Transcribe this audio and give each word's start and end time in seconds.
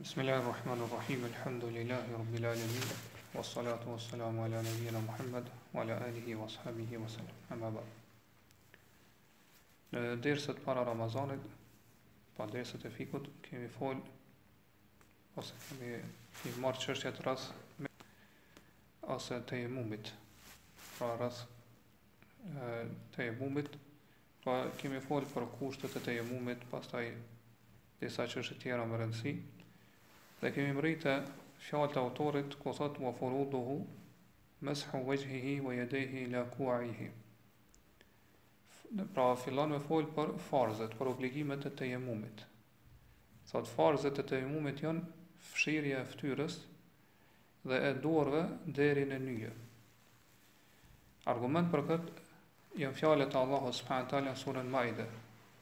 Bismillahirrahmanirrahim. 0.00 1.24
Alhamdulillahi 1.24 2.12
rabbil 2.12 2.44
alamin. 2.46 2.92
Wassalatu 3.34 3.90
wassalamu 3.90 4.42
ala 4.44 4.62
nabiyyina 4.62 4.98
Muhammad 5.00 5.44
wa 5.74 5.82
ala 5.82 5.94
alihi 6.00 6.34
washabihi 6.34 6.96
wasallam. 6.96 7.34
Amma 7.50 7.70
ba'd. 7.70 7.84
Në 9.92 10.16
dersat 10.24 10.64
para 10.64 10.84
Ramazanit, 10.84 11.44
pa 12.36 12.46
dersat 12.46 12.86
e 12.88 12.90
fikut, 12.90 13.28
kemi 13.42 13.68
fol 13.76 14.00
ose 15.36 15.52
kemi 15.68 15.92
i 16.50 16.54
marr 16.64 16.76
çështja 16.82 17.12
të 17.12 17.22
rast 17.28 17.52
me 17.84 17.92
ose 19.16 19.38
të 19.52 19.60
imumit. 19.68 20.10
Pra 20.96 21.12
rast 21.20 21.48
të 23.14 23.28
imumit, 23.28 23.74
pa 24.48 24.58
kemi 24.80 25.00
fol 25.06 25.28
për 25.36 25.50
kushtet 25.60 25.96
e 25.96 26.00
të 26.08 26.18
imumit, 26.24 26.64
pastaj 26.74 27.06
disa 28.02 28.24
çështje 28.34 28.56
tjera 28.64 28.86
më 28.94 29.02
rëndësi, 29.04 29.36
Dhe 30.42 30.50
kemi 30.50 30.72
mërejtë 30.74 31.10
fjallë 31.64 31.88
të 31.94 31.98
autorit, 32.02 32.54
ku 32.62 32.72
thot, 32.74 32.96
wa 33.02 33.12
furuduhu, 33.14 33.74
mëshu 34.68 35.02
vëgjhihi, 35.08 35.52
wa 35.66 35.74
jedehi, 35.76 36.24
la 36.32 36.40
kuajhi. 36.56 37.06
Pra, 39.14 39.26
fillon 39.44 39.70
me 39.74 39.78
folë 39.86 40.10
për 40.16 40.32
farzët, 40.48 40.96
për 41.02 41.10
obligimet 41.12 41.68
e 41.68 41.70
të 41.78 41.90
jemumit. 41.92 42.42
Thot, 43.52 43.70
farzët 43.76 44.18
e 44.18 44.26
të 44.32 44.40
jemumit 44.42 44.82
janë 44.86 45.06
fshirja 45.52 46.02
e 46.02 46.10
ftyrës 46.16 46.58
dhe 47.70 47.78
e 47.92 47.94
dorëve 48.08 48.42
deri 48.80 49.06
në 49.12 49.20
nyje. 49.28 49.52
Argument 51.34 51.70
për 51.76 51.86
këtë 51.92 52.82
janë 52.82 52.98
fjallet 52.98 53.38
e 53.38 53.42
Allahu 53.44 53.70
s.p.t. 53.78 54.24
në 54.26 54.34
surën 54.42 54.74
majde, 54.74 55.06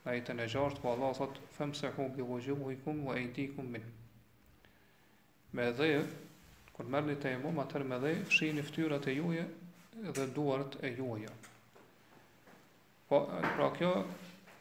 në 0.09 0.17
jetën 0.19 0.41
e 0.41 0.49
gjartë, 0.57 0.83
ku 0.87 0.95
Allah 0.97 1.15
thot, 1.21 1.43
femsehu 1.61 2.07
se 2.09 2.17
bi 2.17 2.31
gujuhu 2.33 2.73
i 2.73 2.81
kumë, 2.89 3.11
wa 3.13 3.21
e 3.21 3.29
i 3.45 3.51
minë 3.75 3.99
me 5.53 5.71
dhe 5.73 6.03
kur 6.73 6.85
merrni 6.87 7.17
te 7.19 7.37
mu 7.43 7.51
ma 7.55 7.65
tër 7.67 7.83
me 7.89 7.97
dhe 7.99 8.11
fshini 8.31 8.63
fytyrat 8.63 9.07
e 9.11 9.15
juaja 9.19 9.47
dhe 10.17 10.27
duart 10.35 10.77
e 10.87 10.93
juaja 10.95 11.33
po 13.09 13.19
pra 13.55 13.69
kjo 13.75 13.91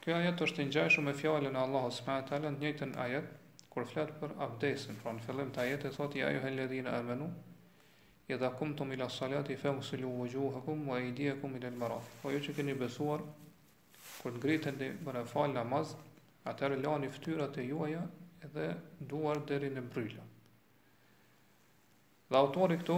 kjo 0.02 0.14
ajet 0.18 0.42
është 0.46 0.64
i 0.64 0.66
ngjashëm 0.70 1.04
me 1.08 1.14
fjalën 1.14 1.54
e 1.56 1.60
Allahut 1.62 1.94
subhanahu 1.98 2.26
teala 2.30 2.50
në 2.50 2.56
të 2.58 2.60
njëjtën 2.64 2.94
ajet 3.04 3.28
kur 3.70 3.86
flet 3.92 4.10
për 4.22 4.34
abdesin 4.46 4.98
pra 5.02 5.12
në 5.14 5.22
fillim 5.28 5.52
të 5.54 5.68
e 5.74 5.92
thotë 5.96 6.20
ja 6.24 6.32
ju 6.34 6.40
helladina 6.46 6.96
amanu 6.98 7.28
idha 8.26 8.50
kumtum 8.58 8.90
ila 8.96 9.08
salati 9.08 9.56
fa 9.56 9.70
fa'sulu 9.76 10.10
wujuhakum 10.22 10.88
wa 10.90 10.98
aydiyakum 10.98 11.54
ila 11.60 11.68
al-marafiq 11.70 12.18
po 12.22 12.34
ju 12.34 12.40
që 12.48 12.56
keni 12.58 12.74
besuar 12.82 13.22
kur 14.22 14.34
ngriten 14.40 14.74
dhe 14.82 14.90
për 15.06 15.22
fal 15.34 15.54
namaz 15.54 15.94
atëherë 16.50 16.82
lani 16.86 17.14
fytyrat 17.14 17.62
e 17.62 17.68
juaja 17.70 18.02
edhe 18.44 18.66
duar 19.06 19.38
deri 19.46 19.70
në 19.70 19.86
brylla 19.94 20.26
Dhe 22.30 22.38
autori 22.38 22.76
këtu, 22.78 22.96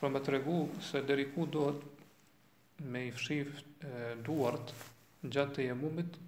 për 0.00 0.12
me 0.14 0.20
të 0.22 0.32
regu 0.36 0.56
se 0.88 1.00
deri 1.06 1.24
ku 1.34 1.46
dohet 1.54 2.82
me 2.94 3.00
i 3.08 3.08
fshif 3.14 3.56
duart 4.28 4.70
gjatë 5.36 5.56
të 5.56 5.64
jemumit, 5.66 6.18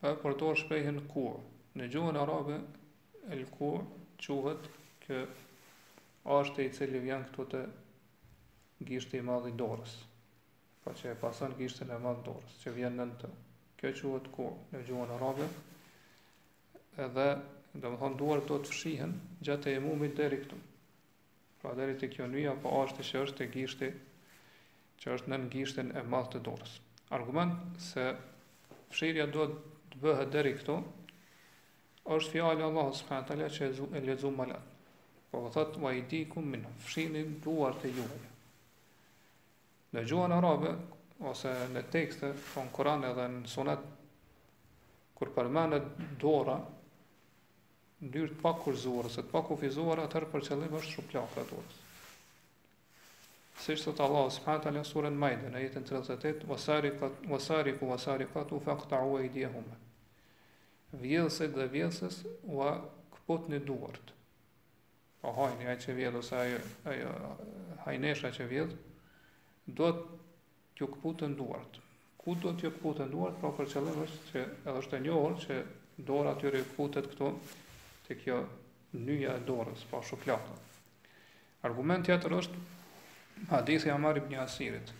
për 0.00 0.18
për 0.24 0.34
të 0.40 0.48
orë 0.54 1.04
kur. 1.12 1.36
Në 1.78 1.86
gjuhën 1.92 2.18
arabe, 2.24 2.56
el 3.36 3.44
kur 3.58 3.84
quhet 4.26 4.66
kë 5.06 5.20
ashtë 6.38 6.66
i 6.66 6.74
cili 6.80 6.98
vjen 7.06 7.22
këtu 7.30 7.46
të 7.54 7.62
gishti 8.90 9.20
i 9.22 9.26
madhi 9.30 9.54
dorës. 9.62 9.94
Pa 10.82 10.90
po 10.90 10.98
që 10.98 11.12
e 11.14 11.14
pasën 11.22 11.54
gishtin 11.60 11.94
e 11.94 11.98
madhi 12.08 12.26
dorës, 12.30 12.58
që 12.64 12.74
vjen 12.80 12.98
në 12.98 13.06
të. 13.22 13.30
Kjo 13.78 13.94
quhet 14.02 14.28
kur 14.34 14.50
në 14.74 14.82
gjuhën 14.90 15.14
arabe, 15.20 15.46
edhe, 17.06 17.30
dhe 17.78 17.94
më 17.94 17.98
thonë, 18.02 18.20
duart 18.24 18.50
do 18.50 18.58
të 18.66 18.74
fshihen 18.74 19.16
gjatë 19.46 19.68
të 19.68 19.78
jemumit 19.80 20.18
deri 20.22 20.42
Këtu 20.42 20.64
Pra 21.64 21.72
deri 21.80 21.94
të 21.96 22.10
kjo 22.12 22.24
nyja 22.28 22.50
po 22.60 22.68
ashtë 22.82 23.00
që 23.08 23.20
është 23.24 23.36
te 23.38 23.44
gishti 23.54 23.86
që 25.00 25.14
është 25.14 25.30
nën 25.32 25.44
gishtin 25.54 25.92
e 25.96 26.02
madh 26.14 26.26
të 26.34 26.42
dorës. 26.44 26.74
Argument 27.18 27.56
se 27.80 28.04
fshirja 28.92 29.24
duhet 29.32 29.54
të 29.94 30.00
bëhet 30.02 30.34
deri 30.34 30.52
këtu 30.58 30.76
është 32.18 32.34
fjalë 32.34 32.60
e 32.60 32.66
Allahut 32.66 32.98
subhanahu 32.98 33.30
teala 33.30 33.48
që 33.56 33.70
e 34.00 34.04
lezu 34.04 34.34
më 34.36 34.48
lart. 34.50 34.68
Po 35.30 35.40
thot 35.56 35.80
wa 35.86 35.94
idikum 35.96 36.52
min 36.52 36.68
fshinin 36.84 37.38
duart 37.46 37.88
e 37.88 37.94
juaj. 37.96 38.20
Në 39.96 40.04
gjuhën 40.10 40.36
arabe 40.36 40.74
ose 41.32 41.54
në 41.72 41.86
tekste, 41.96 42.34
në 42.60 42.68
Kur'an 42.76 43.08
dhe 43.08 43.30
në 43.38 43.48
Sunet 43.54 43.88
kur 45.16 45.32
përmenet 45.40 45.88
dora, 46.26 46.58
ndyrë 48.04 48.34
të 48.34 48.40
pakurzuar, 48.42 49.06
kurzuar 49.06 49.08
ose 49.08 49.22
të 49.24 49.32
pak 49.32 49.46
kufizuar, 49.48 50.00
atëherë 50.04 50.26
për 50.32 50.42
qëllim 50.48 50.74
është 50.78 50.94
shumë 50.96 51.10
plakë 51.12 51.42
atë 51.44 51.54
urës. 51.58 51.76
Se 53.64 53.76
të 53.80 54.04
Allah, 54.04 54.26
së 54.34 54.42
përhatë 54.44 54.70
alë 54.70 54.82
surën 54.88 55.16
majdë, 55.24 55.52
në 55.54 55.62
jetën 55.62 55.86
38, 55.88 56.44
wasari 56.50 56.90
ku 56.96 57.06
vasari 57.32 57.76
ku 57.78 57.88
vasari 57.92 58.26
ku 58.28 58.40
atë 58.40 59.02
u 59.10 59.18
i 59.26 59.30
dje 59.36 59.52
Vjelësit 61.04 61.56
dhe 61.58 61.64
vjelësës 61.72 62.16
u 62.54 62.60
a 62.66 62.72
këpot 63.14 63.48
në 63.50 63.58
duartë. 63.66 64.12
O 64.14 65.22
po 65.22 65.32
hajni 65.38 65.66
ajë 65.72 65.80
që 65.86 65.94
vjelë, 65.96 66.20
ose 66.22 66.36
ajë 66.38 66.60
aj, 66.92 67.00
hajnesha 67.86 68.30
që 68.36 68.44
vjelë, 68.52 68.76
do 69.80 69.88
të 69.96 70.84
të 70.84 70.88
këpot 70.94 71.24
duart. 71.40 71.80
Ku 72.20 72.36
do 72.44 72.52
të 72.52 72.60
të 72.60 72.70
këpot 72.76 73.00
duart, 73.14 73.40
pra 73.42 73.50
për 73.58 73.72
qëllim 73.72 73.98
është 74.04 74.22
që 74.28 74.44
edhe 74.44 74.76
është 74.84 74.94
të 74.96 75.02
njohër 75.08 75.36
që 75.46 75.58
dorë 76.12 76.30
atyre 76.36 76.62
këpotet 76.70 77.10
këto, 77.10 77.32
të 78.08 78.14
kjo 78.22 78.38
nyja 79.04 79.34
e 79.38 79.42
dorës, 79.48 79.84
pa 79.90 80.00
shuklata. 80.04 80.54
Argumenti 81.66 82.12
atër 82.12 82.34
është 82.38 82.64
hadithi 83.52 83.90
Amar 83.92 84.20
ibn 84.20 84.34
Asirit, 84.44 84.90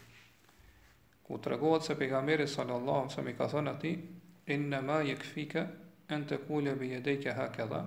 ku 1.26 1.37
të 1.38 1.53
regohet 1.54 1.84
se 1.87 1.97
pejgamberi 2.00 2.47
sallallahu 2.48 3.12
se 3.15 3.25
mi 3.26 3.34
ka 3.37 3.48
thënë 3.53 3.75
ati, 3.76 3.92
inna 4.56 4.81
ma 4.88 5.00
je 5.09 5.19
këfike, 5.20 5.66
në 6.10 6.22
të 6.31 6.38
kule 6.47 6.75
bi 6.81 6.91
jedejke 6.94 7.37
hakeda, 7.37 7.82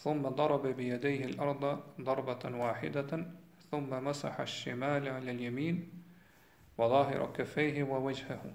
thumë 0.00 0.24
më 0.26 0.32
darabe 0.40 0.72
bi 0.78 0.88
jedejhi 0.94 1.30
lë 1.34 1.40
arda, 1.46 1.74
darbatën 2.08 2.56
wahidatën, 2.62 3.22
thumë 3.68 3.90
më 3.94 4.00
mësë 4.08 4.32
hashimale 4.38 5.12
alë 5.18 5.34
ljemin, 5.40 5.80
wa 6.78 6.88
dhahir 6.94 7.24
o 7.26 7.30
kefejhi 7.36 7.82
wa 7.90 8.00
vejhehu. 8.04 8.52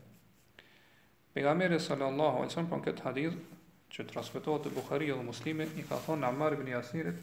sallallahu 1.88 2.46
alësëm 2.46 2.70
për 2.70 2.78
në 2.82 2.86
këtë 2.90 3.08
hadith, 3.10 3.38
që 3.94 4.04
transmetohet 4.10 4.64
te 4.66 4.72
Buhariu 4.74 5.20
dhe 5.20 5.26
muslimit, 5.28 5.74
i 5.78 5.84
ka 5.86 6.00
thonë 6.08 6.26
Amr 6.32 6.56
ibn 6.58 6.70
Yasirit, 6.72 7.20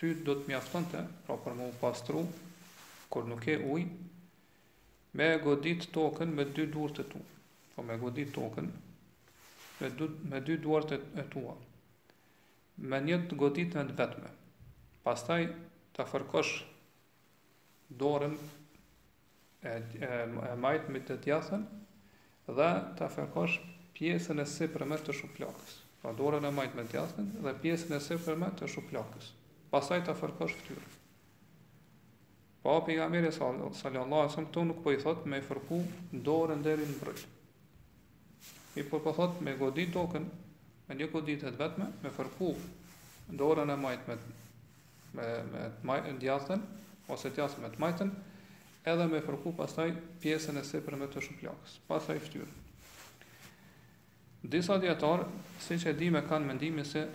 ty 0.00 0.14
do 0.26 0.32
të 0.38 0.48
mjaftonte, 0.52 1.02
pra 1.26 1.36
për 1.44 1.58
më 1.58 1.66
pastru 1.82 2.22
kur 3.12 3.26
nuk 3.28 3.44
e 3.52 3.58
uj, 3.74 3.82
me 5.20 5.28
godit 5.44 5.84
tokën 5.94 6.32
me 6.38 6.46
dy 6.56 6.64
duart 6.72 6.96
të 6.98 7.04
tua. 7.12 7.26
Po 7.74 7.82
me 7.86 7.98
godit 8.00 8.32
tokën 8.34 8.72
me 9.82 9.90
dy 10.00 10.08
me 10.32 10.40
dy 10.46 10.56
duart 10.64 10.94
të 10.96 11.26
tua. 11.34 11.52
Me 12.90 12.98
një 13.04 13.20
goditje 13.42 13.84
të 13.84 14.00
vetme. 14.00 14.32
Pastaj 15.04 15.44
ta 15.94 16.02
fërkosh 16.08 16.56
dorën 18.00 18.34
e, 19.62 19.76
e, 19.76 19.76
e 19.76 20.52
majtë 20.64 20.90
me 20.96 21.04
të 21.06 21.20
tjathën 21.28 21.68
dhe 22.58 22.72
të 22.98 23.12
fërkosh 23.18 23.60
pjesën 23.94 24.42
e 24.42 24.48
si 24.56 24.66
për 24.74 24.88
të 25.04 25.14
shuplakës. 25.22 25.74
Pra 26.04 26.12
dorën 26.16 26.44
e 26.44 26.50
majt 26.52 26.74
me 26.76 26.82
djathën 26.92 27.28
dhe 27.46 27.52
pjesën 27.62 27.94
e 27.96 27.98
sipërme 28.06 28.50
të 28.60 28.66
shuplakës. 28.68 29.30
Pastaj 29.72 30.02
ta 30.04 30.12
fërkosh 30.18 30.52
fytyrën. 30.58 30.96
Po 32.60 32.74
pa, 32.74 32.82
pejgamberi 32.88 33.30
sallallahu 33.32 33.72
alaihi 33.88 34.10
wasallam 34.12 34.50
tonë 34.56 34.68
nuk 34.70 34.82
po 34.84 34.92
i 34.92 34.98
thot 35.00 35.24
me 35.34 35.38
fërku 35.46 35.78
dorën 36.26 36.64
deri 36.66 36.84
në 36.90 36.96
brojt. 37.00 37.22
I 38.80 38.84
po 38.90 39.00
po 39.06 39.14
thot 39.16 39.40
me 39.46 39.54
godit 39.62 39.94
tokën, 39.96 40.28
me 40.90 40.96
një 41.00 41.08
goditë 41.14 41.54
vetëm 41.62 41.88
me 42.04 42.12
fërku 42.18 42.50
dorën 43.40 43.72
e 43.72 43.78
majt 43.86 44.04
me 44.10 44.18
me 45.14 45.30
me 45.54 45.62
të 45.78 45.88
majtën 45.92 46.20
djathën 46.26 46.66
ose 47.16 47.32
të 47.32 47.48
me 47.64 47.70
të 47.76 47.82
majtën 47.86 48.12
edhe 48.92 49.08
me 49.14 49.24
fërku 49.30 49.56
pastaj 49.62 49.88
pjesën 50.26 50.60
e 50.62 50.66
sipërme 50.72 51.08
të 51.14 51.24
shuplakës. 51.30 51.78
Pastaj 51.88 52.18
fytyrën. 52.26 52.54
Disa 54.44 54.76
djetarë, 54.76 55.24
si 55.56 55.78
që 55.80 55.94
dime 55.96 56.20
kanë 56.28 56.46
mendimi 56.50 56.82
se 56.84 57.06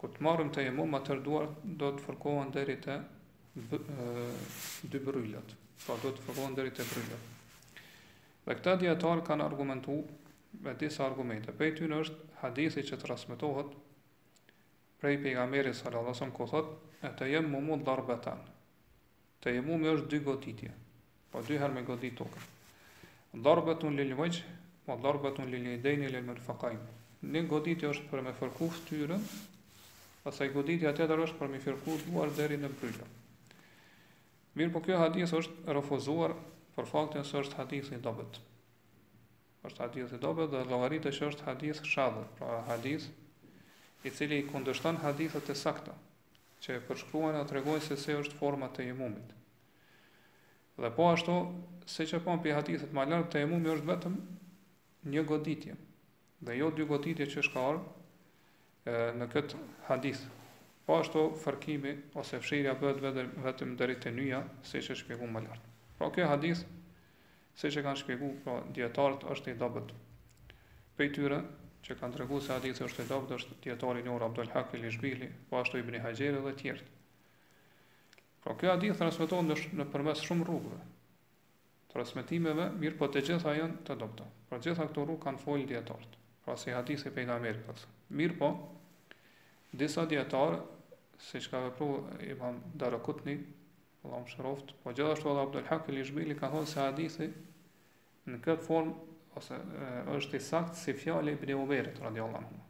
kur 0.00 0.12
të 0.14 0.22
marrëm 0.24 0.50
të 0.54 0.62
jemum, 0.68 0.94
atër 0.96 1.18
duar 1.26 1.50
do 1.80 1.90
të 1.92 2.04
fërkohen 2.06 2.52
deri 2.54 2.76
të 2.80 2.94
dy 4.94 5.00
bryllat. 5.04 5.52
Pa 5.82 5.92
po, 5.92 5.98
do 6.08 6.12
të 6.16 6.24
fërkohen 6.30 6.54
deri 6.56 6.72
të 6.72 6.86
bryllat. 6.88 7.26
Dhe 8.46 8.56
këta 8.56 8.78
djetarë 8.80 9.26
kanë 9.28 9.44
argumentu 9.50 9.98
me 10.64 10.72
disa 10.80 11.04
argumente. 11.10 11.52
Pe 11.60 11.68
ty 11.76 11.84
në 11.90 12.00
është 12.06 12.38
hadithi 12.40 12.84
që 12.88 12.98
rasmetohet 13.12 13.76
prej 15.02 15.18
pejgamberit 15.26 15.76
sallallahu 15.76 16.14
alajhi 16.14 16.16
wasallam 16.16 16.34
ku 16.40 16.46
thot 16.48 17.04
e 17.04 17.12
të 17.20 17.28
jem 17.34 17.52
mund 17.58 17.84
darbatan. 17.90 18.40
Të 19.44 19.52
jemum 19.58 19.84
është 19.92 20.08
dy 20.14 20.22
goditje. 20.30 20.72
Po 21.30 21.44
dy 21.44 21.60
herë 21.60 21.76
me 21.76 21.84
godit 21.92 22.16
tokën. 22.16 22.48
Darbatun 23.50 24.00
lil 24.00 24.16
wajh 24.22 24.40
O 24.90 24.96
dharbet 24.98 25.36
unë 25.38 25.52
lili 25.54 25.76
dhejni 25.82 26.08
lë 26.10 26.20
më 26.24 26.40
Në 27.30 27.40
është 27.52 28.08
për 28.10 28.22
me 28.26 28.32
fërku 28.40 28.66
fëtyrën 28.74 29.24
Asaj 30.30 30.48
goditë 30.54 30.88
atë 30.90 31.16
është 31.26 31.36
për 31.40 31.48
me 31.52 31.58
fërku 31.62 31.96
duar 32.06 32.30
deri 32.38 32.56
në 32.62 32.70
bryllë 32.80 33.06
Mirë 34.58 34.72
po 34.76 34.80
kjo 34.86 34.96
hadis 35.02 35.34
është 35.40 35.74
refuzuar 35.76 36.32
Për 36.74 36.88
faktin 36.94 37.24
së 37.28 37.38
është 37.44 37.56
hadis 37.60 37.90
i 37.94 38.00
dobet 38.08 38.40
është 39.68 39.82
hadis 39.84 40.16
i 40.16 40.20
dobet 40.24 40.50
dhe 40.56 40.64
logarit 40.72 41.04
që 41.12 41.28
është 41.28 41.44
hadis 41.50 41.84
shadhur 41.92 42.24
Pra 42.40 42.58
hadis 42.72 43.06
i 44.02 44.10
cili 44.16 44.40
i 44.42 44.48
kundështën 44.50 44.98
hadisët 45.04 45.52
e 45.52 45.54
sakta 45.62 45.92
Që 46.64 46.78
e 46.78 46.82
përshkruan 46.88 47.36
e 47.36 47.46
tregojnë 47.52 47.84
se 47.86 48.00
se 48.06 48.16
është 48.24 48.40
forma 48.42 48.72
e 48.80 48.88
imumit 48.90 49.38
Dhe 50.80 50.88
po 50.96 51.10
ashtu, 51.12 51.34
se 51.84 52.06
që 52.08 52.22
pon 52.24 52.40
për 52.40 52.56
hadithet 52.62 52.96
më 52.96 53.10
lartë 53.12 53.34
të 53.36 53.44
emumi 53.46 53.76
është 53.76 53.90
vetëm 53.94 54.14
një 55.08 55.22
goditje 55.24 55.74
dhe 56.44 56.54
jo 56.56 56.70
dy 56.76 56.84
goditje 56.88 57.26
që 57.30 57.38
është 57.42 57.54
ka 57.54 57.64
orë 57.70 58.98
në 59.20 59.28
këtë 59.32 59.60
hadith. 59.88 60.24
Po 60.86 60.98
ashtu 61.00 61.22
fërkimi 61.40 61.92
ose 62.20 62.40
fshirja 62.42 62.74
bëhet 62.80 63.00
vetëm 63.04 63.32
vetëm 63.44 63.74
deri 63.80 63.96
te 64.02 64.12
nyja, 64.12 64.42
siç 64.66 64.90
e 64.90 64.96
shpjegoi 64.98 65.28
më 65.30 65.42
lart. 65.46 65.64
Pra 65.98 66.08
kjo 66.12 66.26
hadith 66.30 66.64
siç 67.60 67.76
e 67.80 67.84
kanë 67.84 68.00
shpjeguar 68.02 68.36
pra 68.44 68.58
dietarët 68.76 69.26
është 69.34 69.52
i 69.54 69.58
dobët. 69.60 69.92
Pe 70.96 71.06
tyre 71.14 71.40
që 71.86 71.96
kanë 72.00 72.16
treguar 72.18 72.42
se 72.44 72.54
hadithi 72.56 72.86
është 72.88 73.04
i 73.06 73.10
dobët 73.10 73.36
është 73.38 73.58
dietari 73.68 74.00
i 74.02 74.06
Nur 74.08 74.24
Abdul 74.26 74.50
Hak 74.54 74.74
el 74.76 74.88
Ishbili, 74.88 75.28
po 75.50 75.60
ashtu 75.62 75.78
Ibn 75.80 76.00
Hajeri 76.04 76.40
dhe 76.44 76.52
të 76.56 76.64
tjerë. 76.64 76.88
Pra 78.44 78.56
kjo 78.56 78.72
hadith 78.74 78.98
transmetohet 79.00 79.76
në 79.80 79.86
përmes 79.94 80.24
shumë 80.26 80.48
rrugëve, 80.48 80.80
transmetimeve, 81.90 82.68
mirë 82.78 82.98
po 83.00 83.08
të 83.10 83.22
gjitha 83.26 83.52
janë 83.56 83.82
të 83.86 83.96
dopta. 83.98 84.26
Pra 84.48 84.58
të 84.58 84.70
gjitha 84.70 84.86
këto 84.90 85.04
rrugë 85.06 85.22
kanë 85.24 85.42
folë 85.42 85.66
djetartë, 85.72 86.20
pra 86.44 86.56
si 86.58 86.74
hadithi 86.74 87.10
pe 87.14 87.24
nga 87.28 87.38
mirë 87.42 87.74
Mirë 88.18 88.34
po, 88.40 88.46
disa 89.78 90.02
djetarë, 90.10 90.56
si 91.22 91.38
që 91.44 91.50
ka 91.52 91.60
vëpru, 91.66 91.88
i 92.26 92.34
ban 92.40 92.56
dara 92.74 92.98
kutni, 93.06 93.36
po 94.02 94.08
dhamë 94.08 94.56
po 94.82 94.92
gjithashtu 94.96 95.30
edhe 95.30 95.42
Abdul 95.44 95.68
Hakil 95.68 95.94
i 95.94 95.98
Lishbili, 96.00 96.34
ka 96.34 96.48
thonë 96.50 96.66
se 96.72 96.80
hadithi 96.82 97.28
në 98.32 98.40
këtë 98.44 98.66
formë, 98.66 98.94
ose 99.38 99.54
e, 99.54 99.90
është 100.18 100.38
i 100.38 100.40
saktë 100.42 100.78
si 100.80 100.94
fjallë 100.98 101.34
i 101.34 101.38
bëni 101.38 101.54
uberit, 101.60 102.00
radi 102.02 102.22
Allah 102.24 102.46
në 102.50 102.64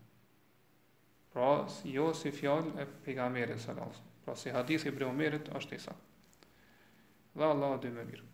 Pra, 1.30 1.48
jo 1.86 2.08
si 2.18 2.32
fjallë 2.34 2.72
e 2.82 2.88
pejgamerit, 3.04 3.60
se 3.62 3.76
Pra, 4.26 4.34
si 4.36 4.50
hadithi 4.52 4.90
i 4.90 4.96
bëni 4.96 5.08
uberit, 5.14 5.48
është 5.56 5.78
i 5.78 5.82
saktë. 5.86 6.44
Dhe 7.38 7.46
Allah 7.48 7.78
dhe 7.80 7.94
me 7.94 8.04
mirë. 8.10 8.26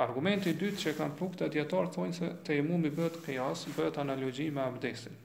Argumenti 0.00 0.48
i 0.54 0.56
dytë 0.56 0.80
që 0.80 0.92
kanë 0.96 1.16
punë 1.18 1.34
këta 1.34 1.46
dietar 1.52 1.88
thonë 1.92 2.14
se 2.16 2.28
te 2.48 2.54
imumi 2.56 2.88
bëhet 2.96 3.18
qiyas, 3.26 3.66
bëhet 3.76 3.98
analogji 4.00 4.46
me 4.56 4.62
abdesin. 4.64 5.16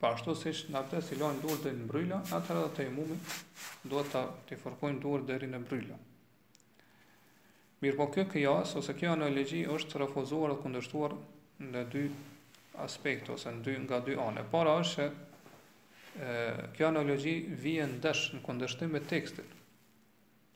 Po 0.00 0.08
ashtu 0.08 0.34
siç 0.34 0.64
në 0.72 0.80
abdes 0.80 1.12
i 1.14 1.18
dorë 1.20 1.38
duart 1.44 1.68
në 1.68 1.84
mbryla, 1.84 2.18
atëherë 2.34 2.72
te 2.80 2.86
imumi 2.88 3.18
duhet 3.92 4.10
ta 4.16 4.24
të 4.48 4.58
forkojnë 4.64 5.02
duart 5.04 5.28
deri 5.28 5.46
në 5.52 5.62
Mirë 5.68 5.98
Mirpo 7.84 8.08
kjo 8.12 8.26
qiyas 8.32 8.74
ose 8.80 8.92
kjo 8.98 9.14
analogji 9.16 9.62
është 9.76 10.02
refuzuar 10.02 10.56
ose 10.56 10.62
kundërshtuar 10.64 11.14
në 11.70 11.84
dy 11.94 12.02
aspekt 12.88 13.30
ose 13.36 13.54
në 13.54 13.62
dy 13.68 13.76
nga 13.86 14.00
dy 14.10 14.18
anë. 14.26 14.42
Para 14.52 14.74
është 14.82 14.92
se 14.94 16.66
kjo 16.74 16.90
analogji 16.90 17.38
vjen 17.62 17.96
dash 18.04 18.32
në 18.34 18.42
kundërshtim 18.50 18.92
me 18.98 19.06
tekstin. 19.14 19.59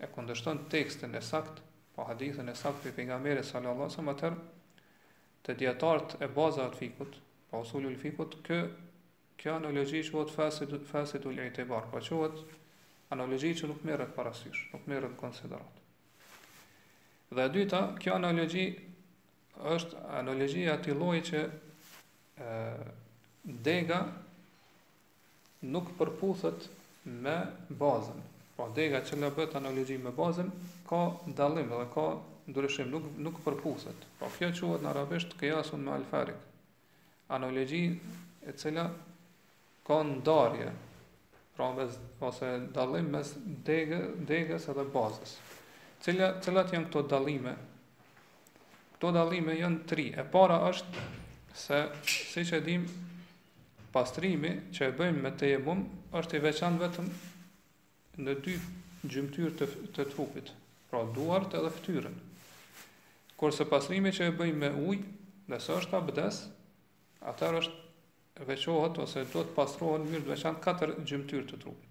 e 0.00 0.08
kundërshton 0.16 0.62
tekstin 0.72 1.20
e 1.20 1.24
sakt, 1.30 1.60
po 1.92 2.08
hadithin 2.08 2.48
e 2.48 2.56
sakt 2.62 2.86
të 2.86 2.94
pejgamberit 3.02 3.50
sallallahu 3.52 3.90
alajhi 3.90 3.92
wasallam 3.92 4.12
atë 4.16 4.34
të 5.46 5.58
dietarët 5.60 6.16
e 6.24 6.30
baza 6.40 6.70
të 6.72 6.80
fikut, 6.82 7.20
po 7.52 7.60
usulul 7.68 8.00
fikut, 8.00 8.40
kë 8.48 8.62
kjo 9.42 9.58
analogji 9.60 10.06
quhet 10.08 10.32
fasid 10.38 10.78
fasidul 10.88 11.44
i'tibar, 11.46 11.92
po 11.92 12.00
quhet 12.00 12.40
analogji 13.12 13.52
që 13.60 13.74
nuk 13.74 13.82
merret 13.92 14.16
parasysh, 14.16 14.70
nuk 14.72 14.88
merret 14.88 15.18
konsiderat. 15.20 15.75
Dhe 17.34 17.42
e 17.44 17.48
dyta, 17.52 17.80
kjo 18.00 18.12
analogji 18.20 18.66
është 19.76 20.02
analogjia 20.20 20.76
e 20.78 20.94
lloji 20.94 21.22
që 21.30 21.40
ë 22.38 22.52
dega 23.68 23.96
nuk 25.72 25.90
përputhet 25.98 26.68
me 27.26 27.34
bazën. 27.80 28.20
Po 28.56 28.68
dega 28.78 29.00
që 29.08 29.18
nga 29.18 29.32
bëhet 29.38 29.56
analogji 29.60 29.98
me 30.04 30.12
bazën 30.20 30.52
ka 30.90 31.00
dallim 31.40 31.72
dhe 31.74 31.82
ka 31.96 32.06
ndryshim, 32.52 32.92
nuk 32.94 33.10
nuk 33.26 33.42
përputhet. 33.48 34.06
Po, 34.20 34.30
kjo 34.38 34.52
quhet 34.60 34.86
në 34.86 34.90
arabisht 34.94 35.34
qiyasun 35.40 35.82
me 35.88 35.96
alfarik. 35.98 36.38
Analogji 37.38 37.82
e 38.46 38.54
cila 38.60 38.86
ka 39.88 39.98
ndarje 40.14 40.70
pra 41.56 41.72
mes 41.74 41.98
ose 42.28 42.54
dallim 42.78 43.10
mes 43.16 43.34
degë, 43.66 44.00
degës 44.32 44.70
edhe 44.72 44.86
bazës. 44.94 45.36
Cila 46.06 46.36
cilat 46.38 46.70
janë 46.70 46.86
këto 46.86 47.00
dallime? 47.10 47.52
Këto 48.94 49.08
dallime 49.16 49.56
janë 49.58 49.80
tri. 49.90 50.04
E 50.14 50.22
para 50.30 50.60
është 50.68 51.06
se 51.62 51.80
siç 52.06 52.52
e 52.54 52.60
dim 52.62 52.84
pastrimi 53.96 54.52
që 54.76 54.84
e 54.86 54.92
bëjmë 55.00 55.24
me 55.24 55.32
të 55.34 55.48
jebum 55.50 55.80
është 56.20 56.38
i 56.38 56.42
veçantë 56.44 56.82
vetëm 56.84 57.08
në 58.22 58.36
dy 58.46 58.54
gjymtyrë 59.16 59.50
të 59.58 59.68
të 59.96 60.06
trupit, 60.12 60.52
pra 60.92 61.02
duart 61.18 61.58
edhe 61.58 61.74
fytyrën. 61.80 62.14
Kurse 63.42 63.66
pastrimi 63.74 64.14
që 64.14 64.30
e 64.30 64.36
bëjmë 64.38 64.62
me 64.62 64.70
ujë, 64.86 65.08
nëse 65.50 65.74
është 65.80 65.98
abdes, 66.04 66.38
atër 67.34 67.58
është 67.64 68.46
veçohet 68.52 69.02
ose 69.02 69.26
duhet 69.26 69.50
të 69.50 69.58
pastrohen 69.58 70.06
mirë 70.14 70.30
veçantë 70.36 70.66
katër 70.70 70.94
gjymtyrë 71.02 71.50
të 71.50 71.62
trupit 71.66 71.85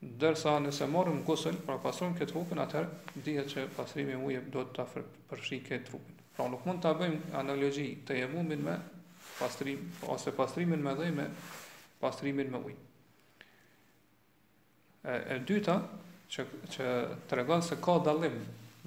dërsa 0.00 0.52
nëse 0.62 0.86
morëm 0.86 1.24
gusën, 1.26 1.56
pra 1.66 1.74
pasrojmë 1.82 2.18
këtë 2.20 2.30
trupin, 2.30 2.60
atëherë 2.62 3.22
dihet 3.26 3.48
që 3.50 3.64
pasrimi 3.74 4.14
i 4.14 4.18
ujë 4.28 4.42
do 4.54 4.62
ta 4.76 4.84
përfshi 4.92 5.58
këtë 5.66 5.86
trupin. 5.88 6.20
Pra 6.36 6.46
nuk 6.48 6.62
mund 6.68 6.82
ta 6.84 6.92
bëjmë 6.94 7.32
analogji 7.40 7.86
të 8.06 8.20
jemumin 8.20 8.62
me 8.68 8.76
pastrim 9.38 9.88
ose 10.14 10.30
pastrimin 10.36 10.82
me 10.84 10.94
me 11.18 11.26
pastrimin 11.98 12.50
me 12.54 12.60
ujë. 12.68 12.76
E, 15.02 15.12
e 15.34 15.38
dyta 15.46 15.74
që 16.30 16.46
që 16.76 16.88
tregon 17.30 17.62
se 17.62 17.80
ka 17.82 17.98
dallim 18.06 18.38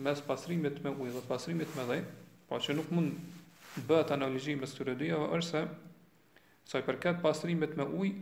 mes 0.05 0.23
pastrimit 0.23 0.79
me 0.85 0.95
ujë 0.95 1.13
dhe 1.19 1.25
pastrimit 1.27 1.75
me 1.75 1.83
dhëme, 1.91 2.09
pa 2.47 2.55
po 2.55 2.63
që 2.63 2.75
nuk 2.77 2.91
mund 2.95 3.83
bëhet 3.87 4.15
analogji 4.15 4.55
mes 4.59 4.71
këtyre 4.77 4.95
dyja, 4.99 5.19
është 5.27 5.49
se 5.51 5.65
sa 6.71 6.79
i 6.79 6.87
përket 6.87 7.19
pastrimit 7.23 7.75
me 7.79 7.83
ujë, 7.99 8.15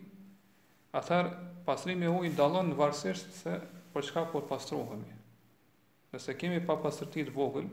Ather 0.91 1.29
pastrimi 1.67 2.05
i 2.05 2.09
ujit 2.09 2.35
dallon 2.37 2.71
varësisht 2.77 3.29
se 3.43 3.57
për 3.95 4.05
çka 4.07 4.23
po 4.33 4.39
pastrohemi. 4.51 5.15
Nëse 6.15 6.33
kemi 6.41 6.61
pa 6.69 6.77
pastërti 6.85 7.25
të 7.27 7.33
vogël, 7.35 7.67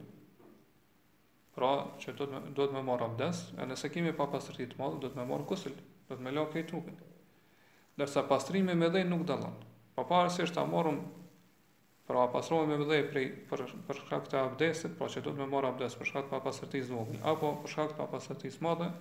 pra 1.56 1.70
që 2.02 2.12
do 2.18 2.26
të 2.28 2.40
do 2.58 2.66
të 2.66 2.76
më 2.76 2.82
marr 2.88 3.04
abdes, 3.06 3.40
e 3.56 3.64
nëse 3.70 3.88
kemi 3.94 4.12
pa 4.18 4.26
pastërti 4.34 4.66
të 4.74 4.80
madh, 4.82 4.98
do 5.04 5.08
të 5.08 5.16
më 5.20 5.24
marr 5.30 5.44
kusël, 5.54 5.72
do 6.10 6.18
të 6.18 6.24
më 6.26 6.32
lë 6.36 6.42
ke 6.52 6.62
trupin. 6.72 6.98
Dorsa 8.02 8.26
pastrimi 8.34 8.74
me 8.82 8.90
dhë 8.92 9.06
nuk 9.08 9.24
dallon. 9.32 9.54
Po 9.96 10.04
para 10.12 10.28
se 10.36 10.44
është 10.50 10.58
ta 10.58 10.90
pra 12.10 12.28
pastrohemi 12.36 12.76
me 12.78 12.84
dhë 12.92 12.98
për 13.14 13.24
për 13.52 13.62
për 13.88 14.02
shkak 14.04 14.28
të 14.34 14.38
abdesit, 14.42 14.94
pra 15.00 15.08
që 15.14 15.24
do 15.24 15.32
të 15.32 15.42
më 15.42 15.48
marr 15.56 15.70
abdes 15.72 15.96
për 16.02 16.12
shkak 16.12 16.28
të 16.28 16.34
pa 16.36 16.42
pastërtisë 16.50 16.92
të 16.92 16.98
vogël, 17.00 17.22
apo 17.32 17.54
për 17.64 17.74
shkak 17.76 17.94
të 17.94 17.98
pa 18.04 18.10
pastërtisë 18.14 18.60
të 18.62 18.68
madhe, 18.68 18.92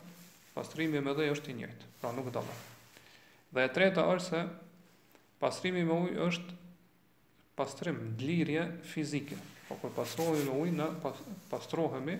pastrimi 0.55 1.03
me 1.09 1.13
dhë 1.19 1.33
është 1.35 1.53
i 1.53 1.59
njëjtë, 1.59 1.93
pra 1.99 2.15
nuk 2.19 2.31
dallon. 2.39 2.63
Dhe 3.55 3.63
e 3.63 3.71
treta 3.71 4.03
është 4.11 4.31
se 4.33 4.39
pastrimi 5.39 5.85
me 5.87 5.95
ujë 5.95 6.23
është 6.27 6.55
pastrim, 7.55 7.99
dlirje 8.19 8.65
fizike. 8.89 9.37
Po 9.69 9.77
kur 9.79 9.93
pastrohemi 9.95 10.41
me 10.49 10.55
ujë, 10.65 10.73
na 10.75 10.87
pastrohemi 11.53 12.17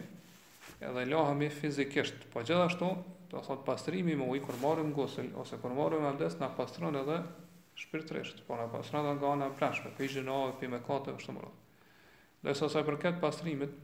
edhe 0.89 1.03
lahemi 1.11 1.49
fizikisht. 1.51 2.23
Po 2.31 2.45
gjithashtu, 2.47 2.87
do 3.33 3.41
thot 3.49 3.65
pastrimi 3.67 4.15
me 4.15 4.29
ujë 4.31 4.45
kur 4.47 4.61
marrim 4.63 4.93
gusl 4.95 5.27
ose 5.43 5.59
kur 5.59 5.75
marrim 5.75 6.07
abdes 6.13 6.39
na 6.39 6.47
pastron 6.55 6.95
edhe 7.03 7.19
shpirtërisht, 7.83 8.39
po 8.47 8.55
na 8.61 8.69
pastron 8.71 9.11
edhe 9.11 9.19
nga 9.25 9.33
ana 9.35 9.51
e 9.51 9.57
plashme, 9.59 9.91
pe 9.99 10.07
gjinave, 10.07 10.55
pe 10.61 10.71
mëkate 10.71 11.17
ashtu 11.19 11.35
më 11.35 11.43
radh. 11.43 11.59
Dhe 12.47 12.55
sa 12.61 12.71
sa 12.71 12.85
përket 12.87 13.19
pastrimit 13.19 13.75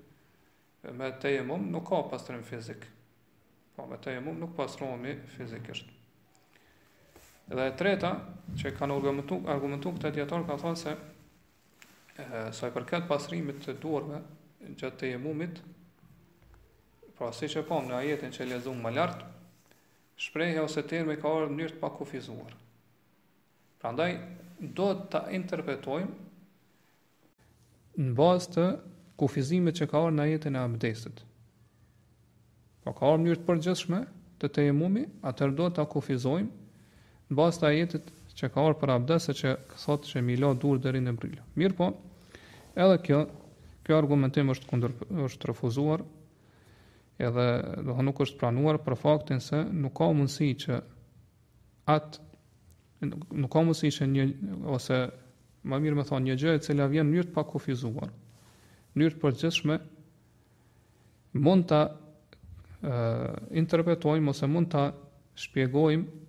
me 1.01 1.11
tejemum 1.19 1.67
nuk 1.75 1.89
ka 1.91 1.99
pastrim 2.15 2.47
fizik. 2.47 2.85
Po 3.75 3.91
me 3.91 3.97
tejemum 4.07 4.39
nuk 4.45 4.55
pastrohemi 4.61 5.17
fizikisht. 5.35 5.97
Dhe 7.51 7.65
e 7.67 7.71
treta, 7.75 8.11
që 8.55 8.69
kanë 8.77 8.93
argumentu, 8.95 9.37
argumentuar 9.51 9.95
këtë 9.97 10.11
djetarë, 10.21 10.45
ka 10.47 10.55
thonë 10.61 10.77
se 10.79 10.91
sa 12.55 12.63
i 12.67 12.69
përket 12.75 13.03
pasrimit 13.09 13.57
të 13.65 13.71
duarve 13.81 14.19
gjatë 14.79 14.97
të 15.01 15.05
jemumit, 15.15 15.55
pra 17.17 17.27
si 17.35 17.47
që 17.51 17.63
pomë 17.67 17.87
në 17.89 17.93
ajetin 17.97 18.35
që 18.37 18.41
lezum 18.53 18.77
më 18.85 18.89
lartë, 18.95 19.23
shprejhe 20.27 20.61
ose 20.63 20.81
termi 20.91 21.15
ka 21.21 21.27
orë 21.39 21.51
njërë 21.57 21.73
të 21.75 21.79
pakufizuar. 21.83 22.53
Pra 23.81 23.89
ndaj, 23.95 24.13
do 24.77 24.87
të 25.11 25.19
interpretojmë 25.41 26.15
në 28.05 28.11
bazë 28.19 28.47
të 28.55 28.65
kufizimit 29.21 29.73
që 29.81 29.85
ka 29.91 29.97
orë 30.07 30.15
në 30.19 30.23
ajetin 30.29 30.55
e 30.55 30.59
abdesit. 30.63 31.17
pa 32.83 32.89
po, 32.91 32.95
ka 32.97 33.03
orë 33.13 33.21
mënyrë 33.23 33.39
të 33.43 33.47
përgjithshme 33.51 33.97
të 34.41 34.45
të 34.49 34.59
jemumi, 34.69 35.03
atër 35.33 35.49
do 35.59 35.65
të 35.69 35.81
kufizojmë 35.93 36.51
në 37.31 37.37
bas 37.39 37.55
të 37.57 37.69
ajetit 37.71 38.09
që 38.35 38.49
ka 38.51 38.63
orë 38.67 38.77
për 38.81 38.91
abdese 38.97 39.33
që 39.39 39.51
thotë 39.79 40.09
që 40.11 40.23
lo 40.43 40.51
dur 40.59 40.79
dhe 40.83 40.91
rinë 40.97 41.13
e 41.13 41.17
bryllë. 41.17 41.45
Mirë 41.59 41.77
po, 41.77 41.87
edhe 42.75 42.97
kjo, 43.05 43.21
kjo 43.87 43.97
argumentim 43.97 44.51
është, 44.51 44.67
kundër, 44.69 44.95
është 45.27 45.51
refuzuar 45.51 46.03
edhe 47.21 47.45
dhe 47.87 48.03
nuk 48.03 48.19
është 48.23 48.39
pranuar 48.41 48.79
për 48.83 48.95
faktin 48.97 49.39
se 49.45 49.61
nuk 49.83 49.93
ka 49.99 50.07
mundësi 50.15 50.49
që 50.63 50.77
atë 51.93 53.09
nuk 53.39 53.51
ka 53.53 53.63
mundësi 53.63 53.91
që 53.93 54.09
një 54.09 54.25
ose 54.75 54.99
ma 55.69 55.79
mirë 55.81 55.99
me 55.99 56.07
thonë 56.07 56.27
një 56.31 56.37
gjë 56.41 56.55
e 56.57 56.63
cila 56.65 56.87
vjen 56.89 57.11
njërt 57.13 57.31
pa 57.35 57.43
kufizuar 57.47 58.09
njërt 58.97 59.21
për 59.21 59.37
gjithshme 59.39 59.77
mund 61.45 61.67
të 61.69 61.81
interpretojmë 63.61 64.33
ose 64.33 64.49
mund 64.49 64.71
të 64.73 64.81
shpjegojmë 65.45 66.20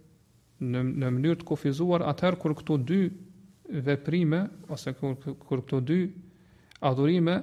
në 0.63 0.83
në 1.03 1.09
mënyrë 1.17 1.41
të 1.41 1.47
kufizuar 1.49 2.05
atëherë 2.07 2.39
kur 2.43 2.53
këto 2.61 2.77
dy 2.89 2.99
veprime 3.87 4.43
ose 4.75 4.93
kur, 4.99 5.17
kur 5.19 5.63
këto 5.65 5.81
dy 5.89 6.01
adhurime 6.89 7.37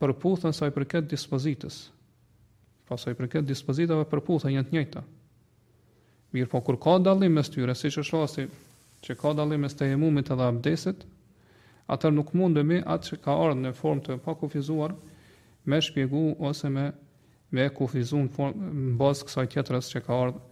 përputhen 0.00 0.54
sa 0.56 0.68
i 0.70 0.74
përket 0.74 1.08
dispozitës. 1.12 1.76
Pra 2.86 2.96
sa 2.98 3.10
i 3.12 3.18
përket 3.18 3.46
dispozitave 3.50 4.06
përputhen 4.10 4.54
janë 4.54 4.68
të 4.70 4.76
njëjta. 4.76 5.02
Mirë 6.36 6.50
po 6.52 6.60
kur 6.66 6.78
ka 6.82 6.96
dallim 7.02 7.36
mes 7.38 7.50
tyre, 7.52 7.74
siç 7.78 8.00
është 8.02 8.18
rasti 8.20 8.46
që 9.06 9.16
ka 9.20 9.34
dallim 9.38 9.62
mes 9.66 9.76
tejmumit 9.78 10.30
edhe 10.34 10.46
abdesit, 10.48 11.04
atëherë 11.92 12.16
nuk 12.16 12.32
mundemi 12.34 12.80
atë 12.82 13.10
që 13.12 13.20
ka 13.24 13.36
ardhur 13.44 13.60
në 13.62 13.74
formë 13.78 14.04
të 14.08 14.18
pakufizuar 14.24 14.96
me 15.66 15.82
shpjegu 15.82 16.24
ose 16.48 16.70
me 16.70 16.88
me 17.56 17.68
kufizuar 17.70 18.26
në 18.56 18.96
bazë 18.98 19.26
kësaj 19.28 19.44
tjetërës 19.52 19.88
që 19.94 20.00
ka 20.06 20.16
ardhur 20.24 20.44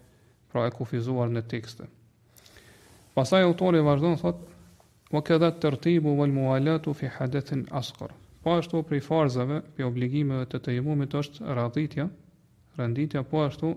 pra 0.55 0.69
e 0.71 0.73
kufizuar 0.73 1.33
në 1.35 1.43
tekste. 1.51 1.89
Pasaj 3.19 3.43
autori 3.43 3.81
vazhdojnë, 3.83 4.21
thot, 4.23 4.45
o 5.11 5.21
këdhe 5.27 5.49
të 5.51 5.63
tërtibu 5.67 6.13
vëll 6.15 6.33
mualatu 6.35 6.95
fi 6.95 7.11
hadetin 7.17 7.65
askor. 7.79 8.15
Po 8.45 8.55
ashtu 8.61 8.85
për 8.87 9.01
farzave, 9.03 9.59
për 9.75 9.89
obligimeve 9.89 10.47
të 10.51 10.61
të 10.63 10.77
jemumit 10.77 11.15
është 11.19 11.49
radhitja, 11.59 12.07
rënditja, 12.79 13.25
po 13.27 13.43
ashtu 13.49 13.73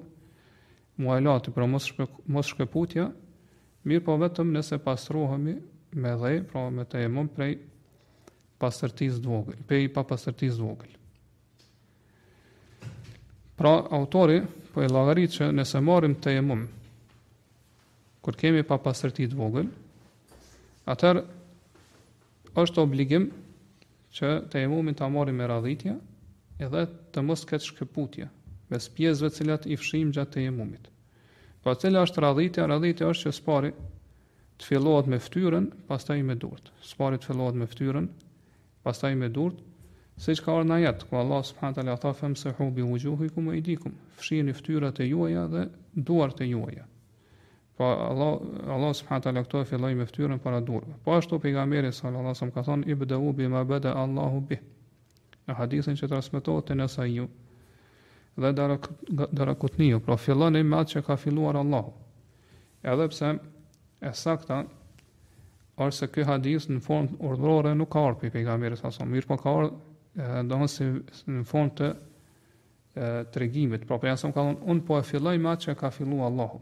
mualatu, 1.02 1.54
pra 1.56 1.66
mos 1.72 2.52
shkeputja, 2.52 3.08
mirë 3.88 4.06
po 4.08 4.18
vetëm 4.22 4.54
nëse 4.58 4.78
pastrohemi 4.86 5.58
me 5.98 6.14
dhej, 6.22 6.44
pra 6.52 6.68
me 6.74 6.86
të 6.90 7.06
jemum 7.08 7.30
prej 7.34 7.56
pasërtis 8.62 9.18
dvogel, 9.24 9.58
prej 9.70 9.88
pa 9.96 10.04
pasërtis 10.10 10.58
dvogel. 10.62 10.94
Pra 13.58 13.72
autori, 13.98 14.42
po 14.78 14.84
e 14.86 14.92
llogarit 14.94 15.34
që 15.34 15.48
nëse 15.58 15.80
marrim 15.82 16.14
te 16.22 16.36
jemum 16.36 16.68
kur 18.22 18.36
kemi 18.38 18.62
pa 18.68 18.78
pastërti 18.78 19.26
të 19.32 19.38
vogël 19.40 19.66
atëherë 20.94 21.24
është 22.62 22.84
obligim 22.86 23.26
që 24.18 24.30
te 24.54 24.62
jemumin 24.62 24.96
ta 24.98 25.10
marrim 25.10 25.42
me 25.42 25.48
radhitje 25.50 25.96
edhe 26.68 26.84
të 27.16 27.26
mos 27.26 27.42
ketë 27.50 27.72
shkëputje 27.72 28.30
me 28.70 28.78
pjesëve 29.00 29.32
të 29.34 29.38
cilat 29.40 29.66
i 29.74 29.80
fshijmë 29.82 30.14
gjatë 30.20 30.36
te 30.38 30.46
jemumit 30.46 30.92
po 31.66 31.74
cila 31.82 32.06
është 32.06 32.26
radhitja 32.28 32.70
radhitja 32.70 33.10
është 33.16 33.32
që 33.32 33.34
spari 33.40 33.74
të 33.74 34.70
fillohet 34.70 35.10
me 35.10 35.18
fytyrën 35.26 35.72
pastaj 35.90 36.22
me 36.30 36.38
durt 36.46 36.70
spari 36.92 37.18
të 37.18 37.32
fillohet 37.32 37.58
me 37.64 37.72
fytyrën 37.74 38.12
pastaj 38.86 39.16
me 39.24 39.34
durt 39.40 39.66
Se 40.18 40.34
që 40.34 40.44
ka 40.48 40.54
orë 40.58 40.66
në 40.68 40.78
jetë, 40.82 41.08
ku 41.12 41.18
Allah 41.20 41.44
subhanët 41.46 41.78
ala 41.84 41.94
ta 42.02 42.10
fëmë 42.18 42.40
se 42.42 42.54
hubi 42.58 42.82
u 42.82 42.96
gjuhikum 42.98 43.52
e 43.54 43.60
dikum, 43.62 43.94
fshirë 44.18 44.50
i 44.50 44.56
ftyrat 44.58 45.02
e 45.04 45.10
juaja 45.12 45.44
dhe 45.52 45.68
duar 45.94 46.34
të 46.34 46.48
juaja. 46.50 46.88
Pa 47.78 47.84
po 47.84 47.90
Allah, 48.08 48.32
Allah 48.74 48.96
subhanët 48.98 49.28
ala 49.30 49.44
këto 49.46 49.62
e 49.62 49.68
filloj 49.70 49.92
me 50.00 50.08
ftyrën 50.10 50.40
para 50.42 50.62
durve. 50.66 50.96
Po 51.06 51.14
ashtu 51.20 51.38
pejgamberi 51.44 51.92
sa 51.94 52.10
Allah 52.10 52.34
sëmë 52.40 52.56
ka 52.56 52.64
thonë, 52.66 52.88
i 52.90 52.96
bëdë 52.98 53.20
bi 53.38 53.50
ma 53.54 53.62
bëdë 53.72 53.94
Allahu 54.04 54.42
bi. 54.50 54.58
Në 55.48 55.58
hadithin 55.60 56.00
që 56.02 56.10
transmitohet 56.16 56.66
të 56.72 56.80
nësa 56.82 57.06
ju 57.12 57.28
dhe 58.42 58.52
darakutni 59.38 59.92
ju. 59.92 60.00
Pra 60.08 60.18
fillon 60.18 60.58
e 60.58 60.64
matë 60.66 60.96
që 60.96 61.04
ka 61.12 61.20
filluar 61.22 61.62
Allahu. 61.62 61.94
Edhe 62.82 63.06
pse 63.14 63.32
e 64.02 64.14
sakta, 64.18 64.64
orë 65.78 65.96
se 66.00 66.10
këj 66.10 66.26
hadith 66.32 66.66
në 66.74 66.82
formë 66.90 67.20
urdhërore 67.22 67.76
nuk 67.78 67.92
ka 67.94 68.02
orë 68.10 68.20
për 68.26 68.34
pejgamberi 68.40 68.82
sa 68.82 68.90
sëmë. 68.98 69.14
Mirë 69.14 69.30
po 69.34 69.38
ka 69.46 69.54
do 70.18 70.60
të 70.60 70.68
thonë 70.68 71.18
në 71.34 71.44
fund 71.46 71.74
të 71.78 71.90
tregimit. 73.34 73.84
Pra, 73.86 73.98
për 74.02 74.10
jasëm 74.14 74.34
ka 74.34 74.46
thonë 74.46 74.70
un 74.74 74.80
po 74.88 74.98
e 74.98 75.04
filloj 75.06 75.36
me 75.38 75.52
atë 75.54 75.68
që 75.70 75.76
ka 75.78 75.92
filluar 75.94 76.32
Allahu. 76.32 76.62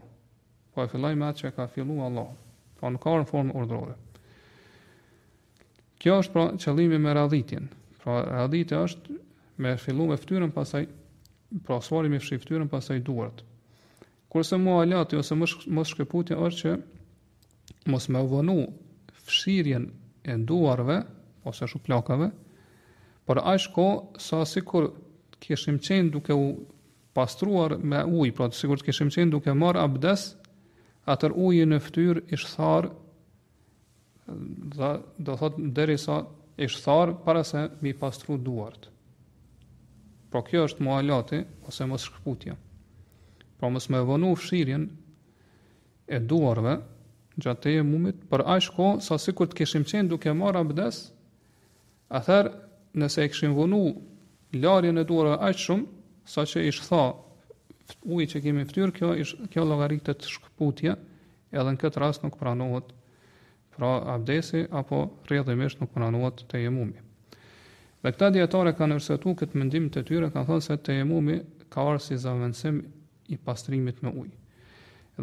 Po 0.74 0.84
e 0.84 0.90
filloj 0.92 1.14
me 1.16 1.30
atë 1.30 1.44
që 1.44 1.52
ka 1.56 1.68
filluar 1.72 2.10
Allahu. 2.10 2.36
Pra, 2.76 2.90
nuk 2.92 3.00
ka 3.04 3.14
në 3.16 3.28
formë 3.30 3.56
urdhrore. 3.56 3.94
Kjo 6.00 6.18
është 6.20 6.34
pra 6.34 6.44
qëllimi 6.60 6.98
me 7.00 7.14
radhitin. 7.16 7.68
Pra, 8.02 8.18
radhiti 8.28 8.76
është 8.76 9.16
me 9.64 9.72
fillu 9.80 10.10
me 10.10 10.18
ftyrën 10.20 10.52
pasaj, 10.52 10.84
pra, 11.64 11.78
sëfari 11.80 12.12
me 12.12 12.20
fëshri 12.20 12.40
ftyrën 12.42 12.68
pasaj 12.68 13.00
duart. 13.08 13.40
Kurse 14.28 14.58
mua 14.60 14.82
alati, 14.84 15.16
ose 15.16 15.36
më 15.40 15.84
shkëputje 15.94 16.36
është 16.44 16.60
që 16.60 16.76
mos 17.94 18.08
me 18.12 18.20
vënu 18.34 18.58
fshirjen 19.24 19.86
e 20.28 20.34
duarve, 20.44 21.00
ose 21.48 21.68
shuplakave, 21.70 22.28
Por 23.26 23.42
aq 23.42 23.66
ko 23.74 23.86
sa 24.22 24.44
sikur 24.46 24.92
kishim 25.42 25.80
qenë 25.82 26.12
duke 26.14 26.30
u 26.38 26.44
pastruar 27.16 27.74
me 27.82 27.98
ujë, 28.06 28.32
pra 28.38 28.46
të 28.46 28.54
sigurt 28.60 28.84
kishim 28.86 29.08
qenë 29.10 29.32
duke 29.34 29.54
marr 29.58 29.80
abdes, 29.82 30.28
atër 31.12 31.32
uji 31.34 31.64
në 31.66 31.80
fytyrë 31.82 32.22
ish 32.36 32.46
thar 32.52 32.86
dhe 34.78 34.90
do 35.26 35.34
thot 35.42 35.56
derisa 35.78 36.20
ish 36.68 36.78
thar 36.84 37.16
para 37.26 37.42
se 37.44 37.64
mi 37.82 37.92
pastru 37.98 38.38
duart. 38.38 38.86
Po 40.30 40.44
kjo 40.46 40.62
është 40.68 40.86
mualati 40.86 41.40
ose 41.70 41.86
mos 41.90 42.06
shkputje. 42.08 42.54
Pra 43.58 43.70
mos 43.70 43.90
më 43.90 44.04
vonu 44.08 44.34
fshirjen 44.38 44.84
e 46.16 46.20
duarve 46.30 46.76
gjatë 47.42 47.74
e 47.80 47.82
mumit 47.86 48.22
për 48.30 48.46
aq 48.54 48.70
kohë 48.78 49.02
sa 49.08 49.18
sikur 49.18 49.50
të 49.50 49.58
kishim 49.62 49.82
qenë 49.88 50.14
duke 50.14 50.30
marr 50.42 50.62
abdes, 50.62 51.02
atë 52.20 52.38
nëse 52.96 53.24
e 53.24 53.28
këshim 53.32 53.54
vonu 53.56 53.80
larjen 54.56 54.98
e 54.98 55.04
dora 55.04 55.36
aqë 55.46 55.60
shumë, 55.64 55.86
sa 56.26 56.44
që 56.48 56.62
ishë 56.70 56.86
tha, 56.88 57.00
uj 58.16 58.24
që 58.32 58.40
kemi 58.46 58.64
ftyrë, 58.66 58.92
kjo, 58.96 59.10
kjo 59.52 59.64
logarik 59.68 60.02
të 60.06 60.16
shkëputje, 60.24 60.96
edhe 61.54 61.72
në 61.76 61.80
këtë 61.84 62.02
rast 62.02 62.24
nuk 62.26 62.38
pranohet 62.40 62.90
pra 63.76 63.90
abdesi, 64.16 64.64
apo 64.74 65.04
rrëdhëmisht 65.28 65.82
nuk 65.84 65.92
pranohet 65.94 66.42
të 66.50 66.64
jemumi. 66.66 66.96
Dhe 68.02 68.12
këta 68.14 68.32
djetare 68.34 68.72
ka 68.78 68.88
nërsetu 68.90 69.34
këtë 69.40 69.58
mëndim 69.60 69.86
të 69.94 70.02
tyre, 70.08 70.32
ka 70.34 70.42
thënë 70.48 70.64
se 70.66 70.76
të 70.82 70.98
jemumi 71.00 71.38
ka 71.74 71.84
arë 71.92 72.02
si 72.02 72.18
zavënsim 72.22 72.80
i 73.34 73.36
pastrimit 73.46 74.02
me 74.04 74.12
uj. 74.22 74.28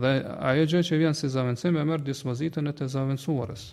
Dhe 0.04 0.14
ajo 0.52 0.64
gjë 0.72 0.82
që 0.88 1.00
vjen 1.02 1.16
si 1.18 1.30
zavënsim 1.32 1.78
e 1.82 1.86
mërë 1.90 2.06
dispozitën 2.08 2.68
e 2.70 2.74
të 2.74 2.88
zavënsuarës. 2.96 3.68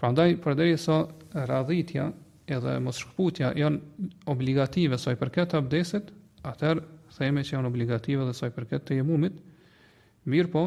Pra 0.00 0.10
ndaj, 0.10 0.36
përderi 0.42 0.78
sa 0.80 1.02
radhitja 1.50 2.08
edhe 2.50 2.74
mos 2.82 2.98
shkëputja 3.02 3.52
janë 3.58 4.08
obligative 4.30 4.96
i 4.96 5.14
përket 5.18 5.50
të 5.52 5.58
abdesit, 5.58 6.10
atër 6.42 6.80
theme 7.16 7.42
që 7.44 7.54
janë 7.56 7.68
obligative 7.70 8.24
dhe 8.26 8.46
i 8.46 8.50
përket 8.56 8.84
të 8.88 8.96
jemumit, 9.00 9.32
mirë 10.26 10.50
po, 10.50 10.64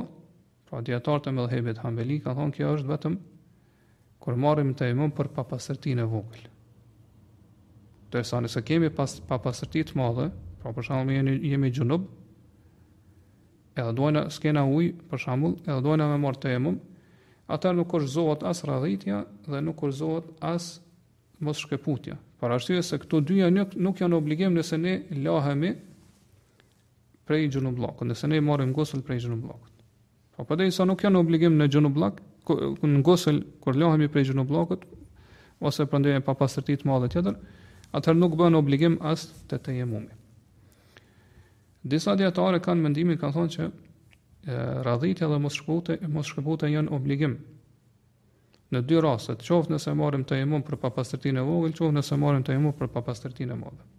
pra 0.69 0.81
dietar 0.81 1.19
të 1.19 1.31
mëdhebet 1.35 1.81
hambeli, 1.83 2.19
ka 2.23 2.33
thonë 2.35 2.51
kjo 2.55 2.73
është 2.77 2.89
vetëm 2.89 3.17
kur 4.25 4.35
marim 4.41 4.71
të 4.73 4.87
jemum 4.89 5.11
për 5.13 5.27
papasërtin 5.35 5.99
e 6.01 6.05
vogël. 6.09 6.47
Të 8.09 8.23
sa 8.25 8.39
nëse 8.41 8.61
kemi 8.65 8.89
pas, 8.89 9.11
papasërti 9.27 9.83
të 9.91 9.97
madhe, 9.99 10.29
pra 10.61 10.71
për 10.73 10.87
shembull 10.87 11.13
jemi, 11.13 11.35
jemi 11.43 11.69
gjunub, 11.75 12.07
edhe 13.77 13.91
dojnë 13.97 14.23
skena 14.33 14.63
uj, 14.65 14.87
për 15.11 15.21
shembull, 15.25 15.59
edhe 15.65 15.77
dojnë 15.85 16.07
me 16.13 16.17
marë 16.23 16.41
të 16.45 16.55
jemum, 16.55 16.79
atër 17.53 17.77
nuk 17.77 17.93
është 17.99 18.13
zohet 18.15 18.47
as 18.49 18.63
radhitja 18.65 19.21
dhe 19.45 19.61
nuk 19.61 19.83
është 19.85 19.99
zohet 19.99 20.31
as 20.55 20.71
mos 21.43 21.59
shkëputja. 21.63 22.15
Për 22.39 22.53
arsye 22.57 22.81
se 22.83 22.97
këto 23.01 23.19
dyja 23.25 23.49
nuk, 23.51 23.75
nuk 23.75 23.99
janë 24.01 24.17
obligim 24.17 24.53
nëse 24.55 24.77
ne 24.77 24.95
lahemi 25.23 25.73
prej 27.25 27.47
gjunublak, 27.55 28.03
nëse 28.05 28.29
ne 28.29 28.39
marrim 28.43 28.73
gosul 28.75 29.01
prej 29.03 29.25
gjunublak. 29.25 29.61
Po 30.35 30.43
për 30.45 30.59
dhe 30.61 30.67
iso 30.71 30.85
nuk 30.85 31.03
janë 31.03 31.19
obligim 31.19 31.55
në 31.59 31.67
gjunublak, 31.73 32.19
në 32.85 33.01
gosul 33.07 33.39
kur 33.63 33.75
lahemi 33.79 34.07
prej 34.11 34.29
gjunublak, 34.31 34.85
ose 35.63 35.85
për 35.89 36.19
pa 36.25 36.35
pastërti 36.35 36.79
ma 36.85 36.99
dhe 37.03 37.09
tjetër, 37.13 37.37
atër 37.95 38.15
nuk 38.19 38.35
bënë 38.37 38.59
obligim 38.59 38.97
asë 39.01 39.45
të 39.49 39.59
të 39.65 39.77
jemumi. 39.79 40.13
Disa 41.85 42.15
djetare 42.17 42.59
kanë 42.65 42.81
mendimin, 42.81 43.17
kanë 43.21 43.33
thonë 43.33 43.53
që 43.55 44.85
radhitja 44.85 45.27
dhe 45.29 45.39
mos 45.41 46.29
shkëputja 46.29 46.69
janë 46.73 46.91
obligim 46.93 47.39
në 48.73 48.81
dy 48.89 48.99
raste, 49.03 49.35
qoftë 49.41 49.75
nëse 49.75 49.93
marrim 49.97 50.23
të 50.25 50.39
imum 50.43 50.63
për 50.65 50.79
papastërtinë 50.81 51.41
e 51.41 51.45
vogël, 51.45 51.73
qoftë 51.77 51.97
nëse 51.99 52.17
marrim 52.19 52.45
të 52.47 52.55
imum 52.57 52.73
për 52.77 52.89
papastërtinë 52.95 53.53
e 53.53 53.59
madhe. 53.59 53.89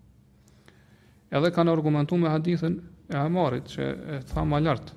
Edhe 1.37 1.51
kanë 1.55 1.73
argumentuar 1.77 2.21
me 2.23 2.31
hadithin 2.33 2.81
e 3.11 3.19
Amarit 3.19 3.71
që 3.71 3.89
e 4.17 4.21
tha 4.33 4.45
më 4.47 4.61
lart, 4.65 4.91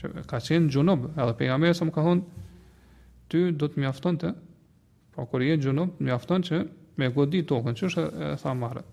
që 0.00 0.12
ka 0.30 0.38
qenë 0.42 0.70
junub, 0.74 1.08
edhe 1.16 1.36
pejgamberi 1.38 1.76
sa 1.76 1.86
më 1.88 1.94
ka 1.94 2.04
thonë, 2.06 2.46
ty 3.30 3.42
do 3.54 3.68
të 3.70 3.82
mjafton 3.84 4.18
të, 4.22 4.30
pa 5.14 5.22
po 5.24 5.28
kur 5.32 5.44
je 5.46 5.58
junub, 5.64 5.96
mjafton 6.00 6.46
që 6.46 6.62
me 6.98 7.08
godi 7.14 7.44
tokën, 7.48 7.78
çu 7.78 7.90
është 7.90 8.06
e 8.06 8.32
tha 8.42 8.54
Amarit. 8.54 8.86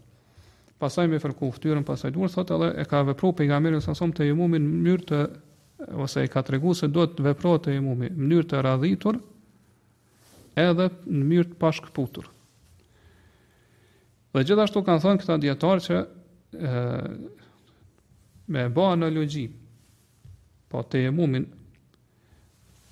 Pastaj 0.77 1.08
më 1.10 1.18
fërku 1.24 1.48
ftyrën 1.56 1.86
pasaj 1.86 2.12
dur, 2.13 2.30
thotë 2.30 2.54
edhe 2.58 2.68
e 2.82 2.88
ka 2.89 3.01
vepruar 3.08 3.36
pejgamberi 3.39 3.80
sa 3.82 3.96
më 3.98 4.13
të 4.20 4.27
imumin 4.32 4.66
në 4.68 4.75
mënyrë 4.84 5.08
të 5.12 5.22
ose 5.86 6.24
e 6.25 6.31
ka 6.31 6.41
të 6.43 6.53
regu 6.55 6.74
se 6.75 6.88
do 6.89 7.03
të 7.07 7.25
vepro 7.29 7.55
e 7.69 7.79
mumi 7.81 8.10
në 8.10 8.17
mënyrë 8.17 8.48
të 8.50 8.62
radhitur 8.65 9.17
edhe 10.57 10.88
në 11.05 11.24
mënyrë 11.24 11.50
të 11.51 11.60
pashkëputur. 11.62 12.25
Dhe 14.34 14.43
gjithashtu 14.46 14.81
kanë 14.86 15.03
thonë 15.03 15.22
këta 15.22 15.38
djetarë 15.43 15.84
që 15.88 16.00
e, 16.01 16.74
me 18.53 18.63
ba 18.74 18.88
në 18.98 19.12
logji, 19.13 19.46
po 20.67 20.81
të 20.84 21.03
e 21.07 21.13
mumin 21.15 21.46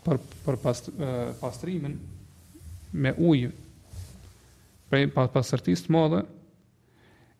për, 0.05 0.21
për 0.45 0.61
past, 0.63 0.89
e, 0.95 1.09
pastrimin 1.41 1.97
me 2.95 3.13
ujë 3.17 3.49
prej 4.89 5.09
pasërtis 5.11 5.81
të 5.87 5.91
modhe, 5.93 6.21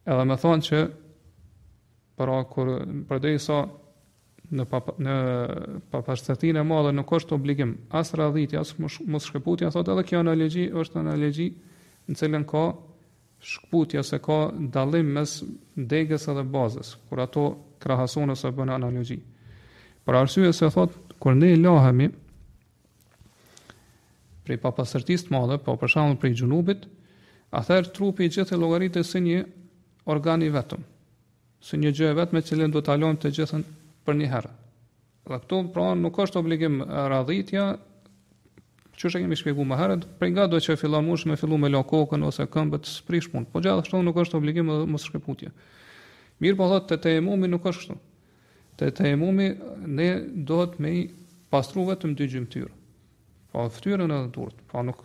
edhe 0.09 0.25
me 0.27 0.37
thonë 0.41 0.65
që 0.69 0.83
për 2.17 2.31
kur 2.51 2.69
për 3.09 3.23
dhe 3.25 3.35
sa, 3.43 3.61
në 4.53 4.65
pap 4.69 4.89
në 5.01 5.13
papastërtinë 5.93 6.61
e 6.61 6.67
madhe 6.67 6.91
nuk 6.93 7.09
është 7.17 7.35
obligim 7.37 7.75
as 7.95 8.13
radhiti 8.17 8.57
as 8.59 8.73
mos 8.79 9.27
shkëputja 9.29 9.71
thotë 9.73 9.93
edhe 9.95 10.03
kjo 10.09 10.19
analogji 10.23 10.65
është 10.73 10.99
analogji 11.01 11.47
në 12.09 12.17
cilën 12.19 12.45
ka 12.49 12.65
shkëputja 13.45 14.03
se 14.05 14.19
ka 14.25 14.37
dallim 14.73 15.09
mes 15.17 15.37
degës 15.75 16.27
edhe 16.33 16.43
bazës 16.53 16.95
kur 17.09 17.21
ato 17.25 17.45
krahasohen 17.83 18.33
ose 18.35 18.51
bën 18.57 18.73
analogji 18.75 19.17
për 20.05 20.19
arsye 20.23 20.53
se 20.53 20.69
thotë 20.73 21.17
kur 21.21 21.35
ne 21.37 21.53
lahemi 21.59 22.09
prej 24.45 24.59
papastërtisë 24.61 25.29
të 25.31 25.35
madhe 25.35 25.59
po 25.65 25.77
për 25.81 25.93
shembull 25.95 26.19
prej 26.21 26.35
xhunubit 26.41 26.87
atëherë 27.55 27.93
trupi 27.95 28.25
i 28.27 28.33
gjithë 28.35 28.59
llogaritë 28.61 29.01
si 29.07 29.23
një 29.25 29.39
organ 30.13 30.43
i 30.45 30.51
vetëm 30.53 30.85
si 31.65 31.79
një 31.81 31.93
gjë 31.97 32.11
e 32.11 32.17
vetme 32.19 32.43
që 32.45 32.59
lën 32.59 32.73
do 32.75 32.81
të 32.85 32.93
alon 32.93 33.17
të 33.17 33.31
gjithën 33.33 33.63
për 34.05 34.17
një 34.21 34.27
herë. 34.31 34.49
Dhe 35.25 35.37
këtu 35.41 35.59
pra 35.73 35.85
nuk 35.97 36.17
është 36.21 36.39
obligim 36.41 36.79
radhitja, 37.09 37.65
që 38.95 39.07
është 39.09 39.19
e 39.19 39.23
kemi 39.25 39.37
shpjegu 39.39 39.65
më 39.67 39.77
herët, 39.81 40.05
prej 40.19 40.31
nga 40.35 40.45
do 40.47 40.59
që 40.61 40.75
e 40.75 40.79
fillon 40.79 41.03
mush 41.09 41.25
me 41.27 41.35
fillu 41.39 41.57
me 41.59 41.67
lakokën 41.73 42.21
ose 42.27 42.45
këmbët 42.53 42.87
së 42.87 43.01
prish 43.09 43.27
punë, 43.33 43.49
po 43.51 43.59
gjithë 43.63 43.89
shtonë 43.89 44.07
nuk 44.07 44.19
është 44.23 44.37
obligim 44.39 44.69
dhe 44.71 44.77
më 44.91 45.01
shkëputje. 45.05 45.49
Mirë 46.43 46.59
po 46.61 46.69
thotë, 46.71 46.87
të 46.91 47.01
te 47.03 47.15
e 47.17 47.47
nuk 47.55 47.67
është 47.71 47.85
shtonë. 47.87 48.05
Të 48.79 48.89
te 48.97 49.11
e 49.11 49.15
ne 49.99 50.07
dohet 50.47 50.79
me 50.83 50.93
i 50.99 51.03
pastru 51.51 51.83
vetëm 51.87 52.15
dy 52.19 52.29
gjymëtyrë. 52.33 52.71
Po 53.51 53.67
ftyrën 53.71 54.05
edhe 54.11 54.31
turët. 54.35 54.57
pa 54.71 54.79
po, 54.79 54.83
nuk, 54.83 55.03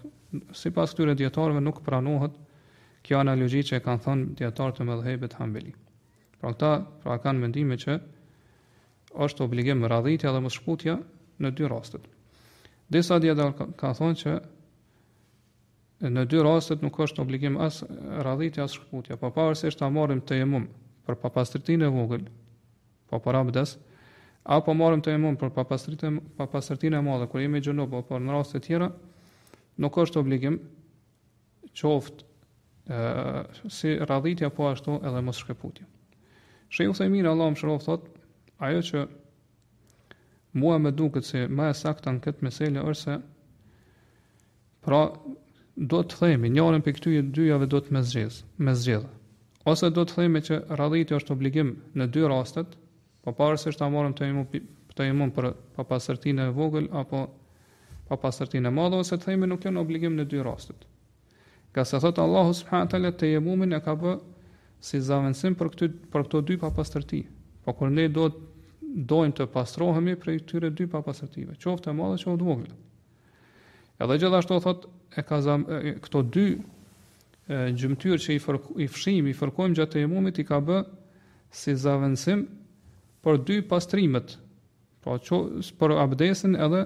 si 0.54 0.70
pas 0.74 0.94
këtyre 0.94 1.14
djetarëve 1.18 1.60
nuk 1.62 1.82
pranohet 1.86 2.34
kjo 3.02 3.18
analogi 3.22 3.62
që 3.64 3.76
e 3.78 3.82
kanë 3.82 4.02
thonë 4.06 4.26
djetarët 4.38 4.76
të 4.78 4.84
me 4.86 4.96
dhejbet 5.02 5.36
hambeli. 5.38 5.72
Pra 6.40 6.50
këta, 6.52 6.72
pra 7.02 7.18
kanë 7.18 7.38
mendime 7.46 7.76
që 7.78 7.98
është 9.18 9.42
obligim 9.44 9.82
radhitja 9.90 10.30
dhe 10.32 10.40
mëshkutja 10.44 10.94
në 11.42 11.50
dy 11.58 11.68
rastet. 11.68 12.02
Disa 12.90 13.18
djetar 13.22 13.52
ka 13.78 13.92
thonë 13.98 14.18
që 14.22 14.34
në 16.10 16.24
dy 16.32 16.40
rastet 16.44 16.82
nuk 16.82 16.98
është 17.04 17.22
obligim 17.24 17.58
as 17.60 17.82
radhitja 18.24 18.64
as 18.64 18.76
shkutja, 18.78 19.16
pa 19.16 19.30
është 19.50 19.70
ta 19.78 19.90
marrim 19.90 20.20
të 20.20 20.38
jemum 20.42 20.68
për 21.06 21.18
papastritin 21.22 21.82
e 21.82 21.90
vogël, 21.92 22.26
pa 23.10 23.18
për 23.18 23.38
abdes, 23.42 23.76
apo 24.44 24.74
marrim 24.74 25.02
të 25.02 25.12
jemum 25.16 25.36
për 25.36 25.52
papastritin, 25.58 26.20
papastërtinë 26.38 26.98
e 26.98 27.02
madhe, 27.04 27.28
kër 27.30 27.44
jemi 27.44 27.62
gjënubë, 27.64 28.00
apo 28.04 28.18
në 28.18 28.34
raste 28.36 28.60
tjera, 28.64 28.88
nuk 29.80 29.98
është 30.02 30.20
obligim 30.22 30.60
qoftë 31.74 32.28
si 33.70 33.92
radhitja 34.10 34.48
po 34.50 34.70
ashtu 34.70 34.96
edhe 35.06 35.20
mos 35.22 35.38
shkëputja. 35.44 35.84
Shëjë 36.70 36.90
u 36.90 36.94
thejmirë, 36.96 37.28
Allah 37.32 37.50
më 37.52 37.60
shërofë 37.60 37.84
thotë, 37.86 38.19
ajo 38.64 38.82
që 38.84 39.02
mua 40.60 40.78
me 40.82 40.90
duket 40.92 41.24
se 41.24 41.46
ma 41.48 41.68
e 41.72 41.76
sakta 41.80 42.12
në 42.12 42.20
këtë 42.24 42.44
meselë 42.46 42.82
është 42.90 43.02
se 43.02 43.14
pra 44.84 45.00
do 45.92 46.00
të 46.04 46.18
themi 46.20 46.50
njërën 46.56 46.84
për 46.84 46.96
këtyje 46.98 47.22
dyjave 47.36 47.68
do 47.72 47.80
të 47.80 47.94
më 47.96 48.02
zgjith 48.10 48.40
më 48.66 48.74
zgjith 48.82 49.08
ose 49.72 49.90
do 49.98 50.04
të 50.04 50.18
themi 50.18 50.42
që 50.48 50.60
radhiti 50.80 51.16
është 51.16 51.34
obligim 51.36 51.72
në 52.00 52.08
dy 52.14 52.26
rastet 52.32 52.74
pa 53.24 53.30
po 53.32 53.36
parës 53.40 53.66
është 53.70 53.80
ta 53.82 53.88
marëm 53.94 54.14
të 54.16 54.28
imun, 54.28 54.46
të 54.48 55.08
imun 55.10 55.32
për 55.36 55.50
pa 55.76 56.00
e 56.32 56.48
vogël 56.60 56.88
apo 57.02 57.22
pa 58.10 58.30
e 58.44 58.74
madhë 58.76 58.96
ose 58.98 59.16
të 59.20 59.24
themi 59.28 59.46
nuk 59.46 59.64
janë 59.64 59.80
obligim 59.84 60.16
në 60.18 60.24
dy 60.32 60.42
rastet 60.44 60.84
ka 61.72 61.84
se 61.86 62.00
thotë 62.02 62.22
Allahu 62.24 62.52
subhanët 62.60 62.94
ale 62.98 63.12
të 63.14 63.32
jemumin 63.36 63.72
e 63.72 63.80
ka 63.80 63.94
bë 63.94 64.16
si 64.88 65.00
zavënsim 65.00 65.54
për, 65.54 65.68
këty, 65.72 65.86
për 66.12 66.22
këto 66.26 66.40
dy 66.50 66.56
pa 66.60 66.70
po 67.64 67.72
kur 67.76 67.90
ne 67.92 68.08
do 68.08 68.24
të 68.32 68.48
dojmë 68.90 69.34
të 69.36 69.44
pastrohemi 69.52 70.16
prej 70.18 70.40
këtyre 70.42 70.70
dy 70.74 70.86
papastërtive, 70.90 71.54
qoftë 71.60 71.92
e 71.92 71.96
madhe 71.96 72.18
qoftë 72.22 72.46
vogla. 72.46 72.76
Edhe 74.00 74.16
gjithashtu 74.18 74.58
thotë 74.64 74.90
e 75.20 75.24
ka 75.26 75.38
zam, 75.44 75.66
e, 75.68 75.92
këto 76.02 76.22
dy 76.34 76.44
e, 76.56 76.62
gjymtyr 77.78 78.20
që 78.22 78.36
i 78.36 78.40
fërk, 78.42 78.70
i 78.80 78.86
fshim, 78.88 79.28
i 79.30 79.36
fërkojmë 79.36 79.78
gjatë 79.78 79.98
tejmumit 79.98 80.40
i 80.42 80.46
ka 80.48 80.58
bë 80.64 80.80
si 81.54 81.74
zavendësim 81.76 82.44
për 83.24 83.40
dy 83.46 83.60
pastrimet. 83.68 84.38
Pra 85.04 85.16
ço 85.24 85.38
për 85.80 85.94
abdesin 86.02 86.56
edhe 86.60 86.82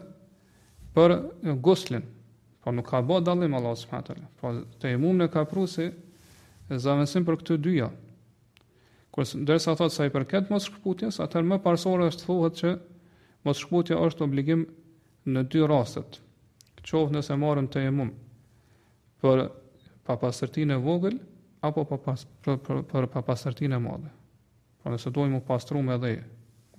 për 0.94 1.16
guslin. 1.66 2.04
Pra 2.62 2.70
po 2.70 2.76
nuk 2.78 2.88
ka 2.92 3.00
bë 3.02 3.20
dallim 3.26 3.54
Allah 3.58 3.74
subhanahu 3.78 4.10
teala. 4.12 4.28
Pra 4.40 4.52
tejmumin 4.82 5.24
e 5.26 5.30
ka 5.32 5.42
prusë 5.50 5.74
si 5.74 6.80
zavendësim 6.82 7.26
për 7.26 7.40
këto 7.42 7.56
dyja. 7.62 7.88
Kërësë 9.14 9.36
ndërsa 9.46 9.70
thot 9.70 9.80
thotë 9.84 9.94
sa 9.94 10.06
i 10.08 10.10
përket 10.10 10.48
mos 10.50 10.64
shkëputjes, 10.66 11.20
atër 11.22 11.44
më 11.46 11.58
parsore 11.62 12.08
është 12.10 12.24
thuhet 12.26 12.56
që 12.60 12.70
mos 13.46 13.60
shkëputja 13.62 13.98
është 14.10 14.24
obligim 14.26 14.64
në 15.30 15.44
dy 15.52 15.60
rastet, 15.70 16.18
qovë 16.88 17.14
nëse 17.14 17.36
marën 17.38 17.68
të 17.70 17.84
jemum, 17.84 18.10
për 19.22 19.44
papasërtin 20.08 20.74
e 20.74 20.80
vogël, 20.82 21.20
apo 21.64 21.84
për 21.92 23.06
papasërtin 23.14 23.72
e 23.72 23.80
madhe. 23.84 24.10
Për 24.82 24.96
nëse 24.96 25.12
dojmë 25.16 25.38
u 25.38 25.44
pastru 25.46 25.82
me 25.86 25.94
dhe, 26.02 26.10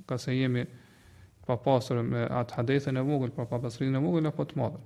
ka 0.06 0.20
se 0.22 0.36
jemi 0.36 0.66
papastër 1.48 2.02
me 2.06 2.26
atë 2.42 2.58
hadethin 2.60 3.00
e 3.00 3.06
vogël, 3.08 3.32
për 3.38 3.48
papasërtin 3.54 3.96
e 3.96 4.04
vogël, 4.04 4.28
apo 4.30 4.44
të 4.52 4.60
madhe. 4.60 4.84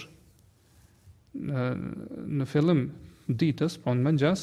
në 1.42 1.66
në 2.40 2.46
fillim 2.48 2.82
ditës, 3.40 3.78
pa 3.80 3.90
po 3.90 3.94
në 3.96 4.04
mëngjes, 4.06 4.40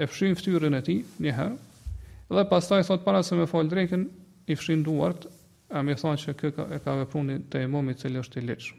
e 0.00 0.06
fshin 0.08 0.36
fytyrën 0.38 0.76
e 0.78 0.82
tij 0.86 1.00
një 1.26 1.34
herë 1.36 2.30
dhe 2.36 2.44
pastaj 2.52 2.82
thot 2.88 3.04
para 3.04 3.22
se 3.26 3.36
më 3.38 3.48
fal 3.50 3.68
drekën, 3.68 4.06
i 4.50 4.54
fshin 4.58 4.84
duart, 4.86 5.26
a 5.74 5.82
më 5.86 5.96
thon 6.00 6.18
se 6.18 6.32
kë 6.34 6.50
ka 6.56 6.64
e 6.76 6.78
ka 6.84 6.94
veprunin 7.02 7.42
te 7.52 7.60
imomi 7.66 7.94
i 7.96 8.00
cili 8.00 8.18
është 8.20 8.40
i 8.40 8.46
lehtë. 8.48 8.70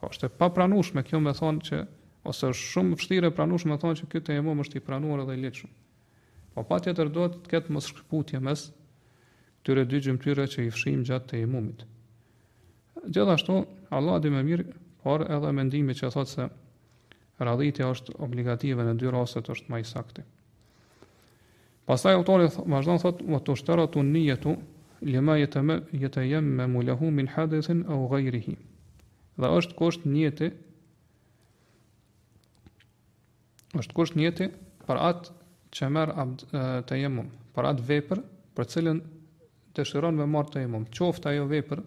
Po 0.00 0.10
është 0.12 0.28
e 0.28 0.32
papranueshme 0.40 1.02
kjo 1.06 1.18
më 1.22 1.32
thon 1.40 1.58
që 1.66 1.80
ose 2.30 2.50
është 2.52 2.66
shumë 2.70 2.96
vështirë 3.00 3.30
e 3.30 3.34
pranueshme 3.36 3.78
thon 3.82 3.96
që 3.98 4.06
ky 4.12 4.22
te 4.26 4.36
imomi 4.38 4.62
është 4.66 4.78
i 4.80 4.84
pranuar 4.86 5.24
dhe 5.28 5.34
i 5.38 5.42
lehtë. 5.44 5.68
Po 6.54 6.66
patjetër 6.68 7.10
duhet 7.14 7.40
të 7.44 7.52
ketë 7.56 7.74
mos 7.76 7.88
shkputje 7.92 8.38
mes 8.46 8.68
këtyre 9.60 9.84
dy 9.84 9.98
gjymtyre 10.00 10.46
që 10.48 10.64
i 10.66 10.70
fshim 10.72 11.02
gjatë 11.04 11.28
të 11.32 11.40
imumit. 11.44 11.84
Gjithashtu, 13.04 13.58
Allah 13.92 14.18
dhe 14.22 14.30
me 14.32 14.42
mirë, 14.44 14.64
por 15.04 15.24
edhe 15.32 15.50
mendimi 15.56 15.94
që 15.96 16.10
thotë 16.14 16.32
se 16.32 16.46
radhiti 17.44 17.84
është 17.84 18.16
obligative 18.24 18.84
në 18.84 18.94
dy 19.00 19.12
raset 19.12 19.48
është 19.52 19.70
më 19.72 19.80
i 19.82 19.86
saktë. 19.88 20.24
Pasaj 21.88 22.14
autorit 22.18 22.54
thë, 22.56 22.64
vazhdan 22.72 23.00
thotë, 23.04 23.26
më 23.32 23.40
të 23.46 23.56
shtëra 23.62 23.84
një 23.96 24.22
jetu, 24.24 24.54
lima 25.08 25.36
jetë, 25.40 25.62
me, 25.62 25.76
me 26.40 26.66
mu 27.00 27.10
min 27.10 27.28
hadithin 27.34 27.84
au 27.90 28.04
ghayrihi. 28.12 28.56
Dhe 29.40 29.48
është 29.58 29.76
kështë 29.80 30.06
niyeti 30.12 30.50
është 33.80 33.94
kështë 33.96 34.16
niyeti 34.20 34.48
për 34.88 34.96
atë 35.08 35.36
që 35.70 35.88
merë 35.94 36.12
të 36.88 36.98
jemum, 37.04 37.28
për 37.54 37.64
atë 37.74 37.84
vepër, 37.88 38.22
për 38.56 38.64
cilën 38.72 38.98
dëshiron 39.80 40.16
me 40.20 40.26
marrë 40.28 40.54
të 40.54 40.62
jemum, 40.64 40.84
qoft 40.96 41.26
ajo 41.30 41.46
vepër, 41.50 41.82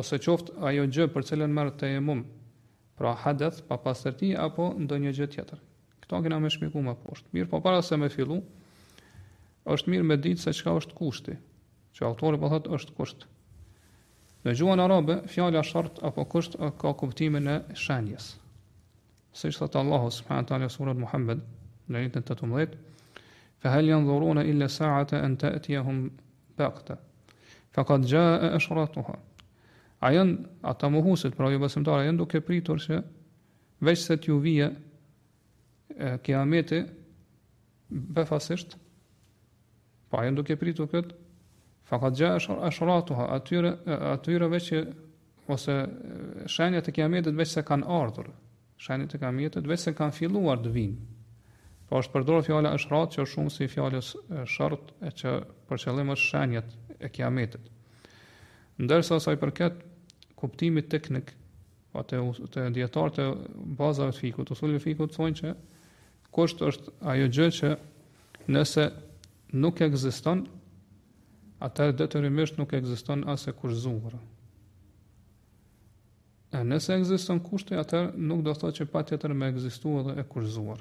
ose 0.00 0.18
qoft 0.24 0.52
ajo 0.68 0.86
gjë 0.96 1.08
për 1.14 1.28
cilën 1.30 1.54
marrë 1.58 1.74
të 1.80 1.90
jemum, 1.94 2.24
pra 2.98 3.14
hadeth, 3.24 3.62
pa 3.68 3.78
pasërti, 3.84 4.32
apo 4.46 4.68
ndë 4.84 4.98
një 5.06 5.14
gjë 5.16 5.30
tjetër. 5.34 5.62
Këto 6.04 6.20
kina 6.24 6.38
me 6.44 6.50
shmiku 6.52 6.82
më 6.84 6.94
poshtë. 7.04 7.32
Mirë, 7.34 7.50
po 7.50 7.60
para 7.64 7.80
se 7.86 7.96
me 7.98 8.10
fillu, 8.12 8.40
është 9.72 9.92
mirë 9.94 10.06
me 10.10 10.18
ditë 10.24 10.44
se 10.48 10.54
qka 10.58 10.76
është 10.80 10.96
kushti, 10.98 11.38
që 11.96 12.06
autori 12.10 12.38
po 12.42 12.50
thotë 12.52 12.72
është 12.78 12.96
kusht. 12.98 13.26
Në 14.44 14.56
gjuhën 14.58 14.82
arabe, 14.82 15.16
fjala 15.32 15.62
shart 15.64 16.00
apo 16.08 16.24
kusht 16.32 16.56
ka 16.82 16.94
kuptimin 16.98 17.46
e 17.48 17.56
shenjes. 17.78 18.32
Si 19.32 19.48
që 19.48 19.62
thëtë 19.62 19.80
Allahu, 19.80 20.08
talë 20.50 20.66
e 20.66 20.72
surat 20.74 20.98
Muhammed, 21.00 21.44
në 21.88 22.06
jetën 22.06 22.28
të 22.30 22.42
të 22.42 22.66
fa 23.62 23.70
hel 23.76 23.86
janë 23.86 24.08
dhuruna 24.08 24.42
illa 24.50 24.66
sa'ata 24.66 25.20
an 25.22 25.36
ta'tiyahum 25.38 25.98
për 26.56 26.72
këtë. 26.78 26.96
Fakat 27.72 28.06
gja 28.08 28.24
e 28.38 28.50
eshratuha. 28.58 29.14
A 30.04 30.10
janë 30.12 30.38
ata 30.66 30.88
muhusit, 30.92 31.36
pra 31.38 31.48
ju 31.48 31.56
jo 31.56 31.62
besimtar, 31.62 32.02
a 32.02 32.12
duke 32.12 32.40
pritur 32.44 32.80
që 32.82 32.98
veç 33.86 34.02
se 34.04 34.16
t'ju 34.18 34.38
vije 34.42 34.66
e, 35.96 36.16
kiameti 36.26 36.82
befasisht, 37.90 38.76
pa 40.10 40.18
po 40.18 40.24
janë 40.26 40.40
duke 40.40 40.56
pritur 40.60 40.90
këtë, 40.92 41.14
fakat 41.88 42.18
gja 42.18 42.32
e 42.36 42.58
eshratuha, 42.68 43.30
atyre, 43.36 43.76
atyre 44.16 44.50
veç 44.52 44.68
që 44.72 44.82
ose 45.50 45.78
shenjat 46.50 46.88
e 46.92 46.96
kiametit 46.98 47.34
veç 47.38 47.56
se 47.56 47.64
kanë 47.66 47.88
ardhur, 48.02 48.32
shenjat 48.82 49.16
e 49.16 49.22
kiametit 49.22 49.70
veç 49.70 49.88
se 49.88 49.94
kanë 49.98 50.18
filluar 50.18 50.60
të 50.66 50.74
vijnë. 50.76 51.10
Po 51.92 51.98
është 52.00 52.12
përdor 52.12 52.38
fjala 52.44 52.70
ashrat 52.74 53.10
që 53.12 53.18
është 53.20 53.32
shumë 53.36 53.50
si 53.52 53.66
fjala 53.68 53.98
shart 54.52 54.92
e 55.04 55.10
që 55.12 55.32
për 55.68 55.80
qëllim 55.82 56.12
është 56.14 56.28
shenjat 56.30 56.70
e 57.04 57.08
kiametit. 57.12 57.66
Ndërsa 58.80 59.18
sa 59.20 59.34
i 59.34 59.36
përket 59.42 59.82
kuptimit 60.40 60.88
teknik, 60.94 61.34
pa 61.92 62.00
të 62.08 62.22
të 62.54 62.64
dietar 62.78 63.12
të 63.18 63.26
bazave 63.82 64.14
të 64.16 64.20
fikut, 64.22 64.52
ose 64.54 64.64
ulë 64.70 64.80
fikut 64.86 65.12
thonë 65.18 65.36
që 65.42 65.52
kusht 66.38 66.64
është 66.70 66.94
ajo 67.12 67.28
gjë 67.36 67.50
që 67.58 67.70
nëse 68.56 68.86
nuk 69.60 69.84
ekziston, 69.84 70.46
atë 71.68 71.90
detyrimisht 72.00 72.56
nuk 72.62 72.72
ekziston 72.80 73.26
as 73.34 73.44
e 73.52 73.56
kurzuar. 73.60 74.16
Nëse 76.72 76.96
ekziston 76.96 77.44
kushti, 77.50 77.76
atë 77.84 78.02
nuk 78.30 78.40
do 78.48 78.56
të 78.56 78.58
thotë 78.64 78.80
që 78.80 78.90
patjetër 78.96 79.36
më 79.42 79.52
ekzistuo 79.52 80.00
edhe 80.06 80.16
e 80.24 80.28
kurzuar. 80.32 80.80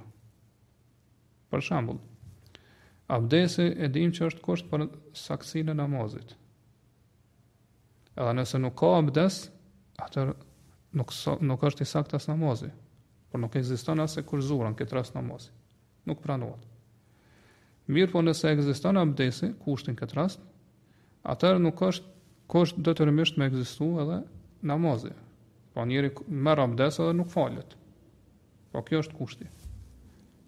Për 1.52 1.64
shambull, 1.68 1.98
abdesi 3.12 3.66
e 3.84 3.90
dim 3.96 4.14
që 4.16 4.30
është 4.30 4.44
kusht 4.46 4.70
për 4.72 4.86
saksin 5.22 5.72
e 5.74 5.76
namazit. 5.76 6.30
Edhe 8.16 8.32
nëse 8.38 8.60
nuk 8.64 8.78
ka 8.80 8.92
abdes, 9.02 9.42
atër 10.06 10.32
nuk, 11.02 11.12
nuk 11.52 11.66
është 11.70 11.84
i 11.86 11.90
sakt 11.92 12.16
as 12.18 12.30
namazi, 12.32 12.70
por 13.32 13.44
nuk 13.44 13.58
eksiston 13.60 14.00
as 14.04 14.16
e 14.16 14.24
kurzurën 14.32 14.78
këtë 14.80 14.96
rast 15.00 15.18
namazi. 15.20 15.52
Nuk 16.10 16.24
pranohet. 16.24 16.64
Mirë 17.92 18.12
po 18.14 18.24
nëse 18.24 18.54
eksiston 18.56 19.02
abdesi, 19.04 19.52
kushtin 19.66 20.00
këtë 20.00 20.18
rast, 20.22 20.40
atër 21.36 21.60
nuk 21.66 21.84
është 21.90 22.48
kusht 22.52 22.80
dëtërmisht 22.88 23.36
me 23.40 23.52
existu 23.52 23.92
edhe 24.06 24.22
namazi. 24.72 25.12
Po 25.76 25.84
njëri 25.88 26.16
merë 26.48 26.70
abdes 26.70 27.02
edhe 27.04 27.16
nuk 27.20 27.32
falet. 27.36 27.76
Po 28.72 28.88
kjo 28.88 29.04
është 29.04 29.20
kushti 29.20 29.52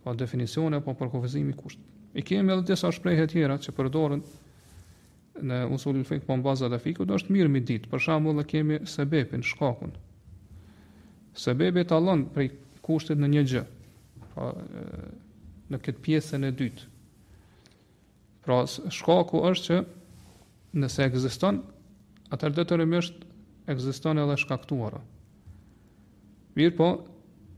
pa 0.03 0.13
definicione, 0.15 0.81
pa 0.83 0.93
po 0.93 1.05
përkofizimi 1.07 1.55
kusht. 1.57 1.79
I 2.13 2.21
kemi 2.21 2.53
edhe 2.53 2.67
disa 2.73 2.91
shprejhe 2.91 3.25
tjera 3.31 3.55
që 3.57 3.73
përdorën 3.77 4.21
në 5.47 5.59
usullin 5.73 6.03
fikë 6.05 6.27
po 6.27 6.35
në 6.37 6.45
baza 6.45 6.67
dhe 6.69 6.79
fikë, 6.83 7.07
do 7.09 7.15
është 7.17 7.33
mirë 7.33 7.51
mi 7.55 7.61
ditë, 7.65 7.89
për 7.91 8.03
shamu 8.07 8.35
dhe 8.37 8.43
kemi 8.47 8.77
sebepin, 8.87 9.41
shkakun. 9.43 9.95
Sebebi 11.33 11.85
të 11.87 11.99
për 12.03 12.33
prej 12.35 12.49
në 13.17 13.29
një 13.31 13.43
gjë, 13.49 13.63
pra, 14.35 14.51
në 15.73 15.79
këtë 15.87 16.03
pjesën 16.05 16.45
e 16.45 16.51
dytë. 16.53 16.89
Pra, 18.43 18.59
shkaku 18.91 19.39
është 19.49 19.65
që 19.65 19.81
nëse 20.83 21.07
egziston, 21.07 21.63
atër 22.35 22.51
dhe 22.57 22.65
të 22.67 22.79
rëmështë 22.81 23.33
egziston 23.73 24.19
edhe 24.21 24.37
shkaktuara. 24.41 24.99
Mirë 26.59 26.75
po, 26.77 26.89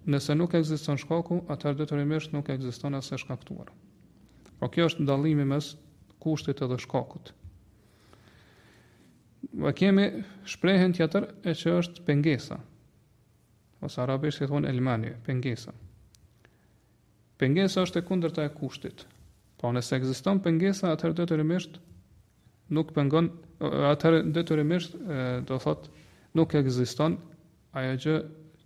nëse 0.06 0.36
nuk 0.38 0.54
ekziston 0.54 1.00
shkaku, 1.02 1.40
atëherë 1.50 1.80
detyrimisht 1.82 2.34
nuk 2.34 2.50
ekziston 2.54 2.96
as 2.98 3.10
e 3.14 3.18
shkaktuar. 3.18 3.72
Po 4.60 4.70
kjo 4.72 4.86
është 4.90 5.06
ndallimi 5.06 5.46
mes 5.50 5.72
kushtit 6.24 6.62
edhe 6.66 6.78
shkakut. 6.82 7.34
Ma 9.62 9.72
kemi 9.78 10.06
shprehën 10.50 10.94
tjetër 10.98 11.28
e 11.46 11.54
që 11.58 11.74
është 11.82 12.06
pengesa. 12.08 12.58
Ose 13.86 14.02
arabisht 14.02 14.42
i 14.42 14.48
thon 14.50 14.66
elmani, 14.66 15.12
pengesa. 15.26 15.74
Pengesa 17.38 17.84
është 17.86 18.00
e 18.02 18.06
kundërta 18.08 18.46
e 18.48 18.54
kushtit. 18.56 19.06
Po 19.62 19.72
nëse 19.76 19.98
ekziston 20.00 20.40
pengesa, 20.46 20.94
atëherë 20.96 21.20
detyrimisht 21.24 21.80
nuk 22.74 22.94
pengon, 22.96 23.30
atëherë 23.62 24.24
detyrimisht 24.34 24.98
do 25.50 25.60
thotë 25.62 25.94
nuk 26.36 26.56
ekziston 26.60 27.20
ajo 27.80 27.98
që 28.06 28.18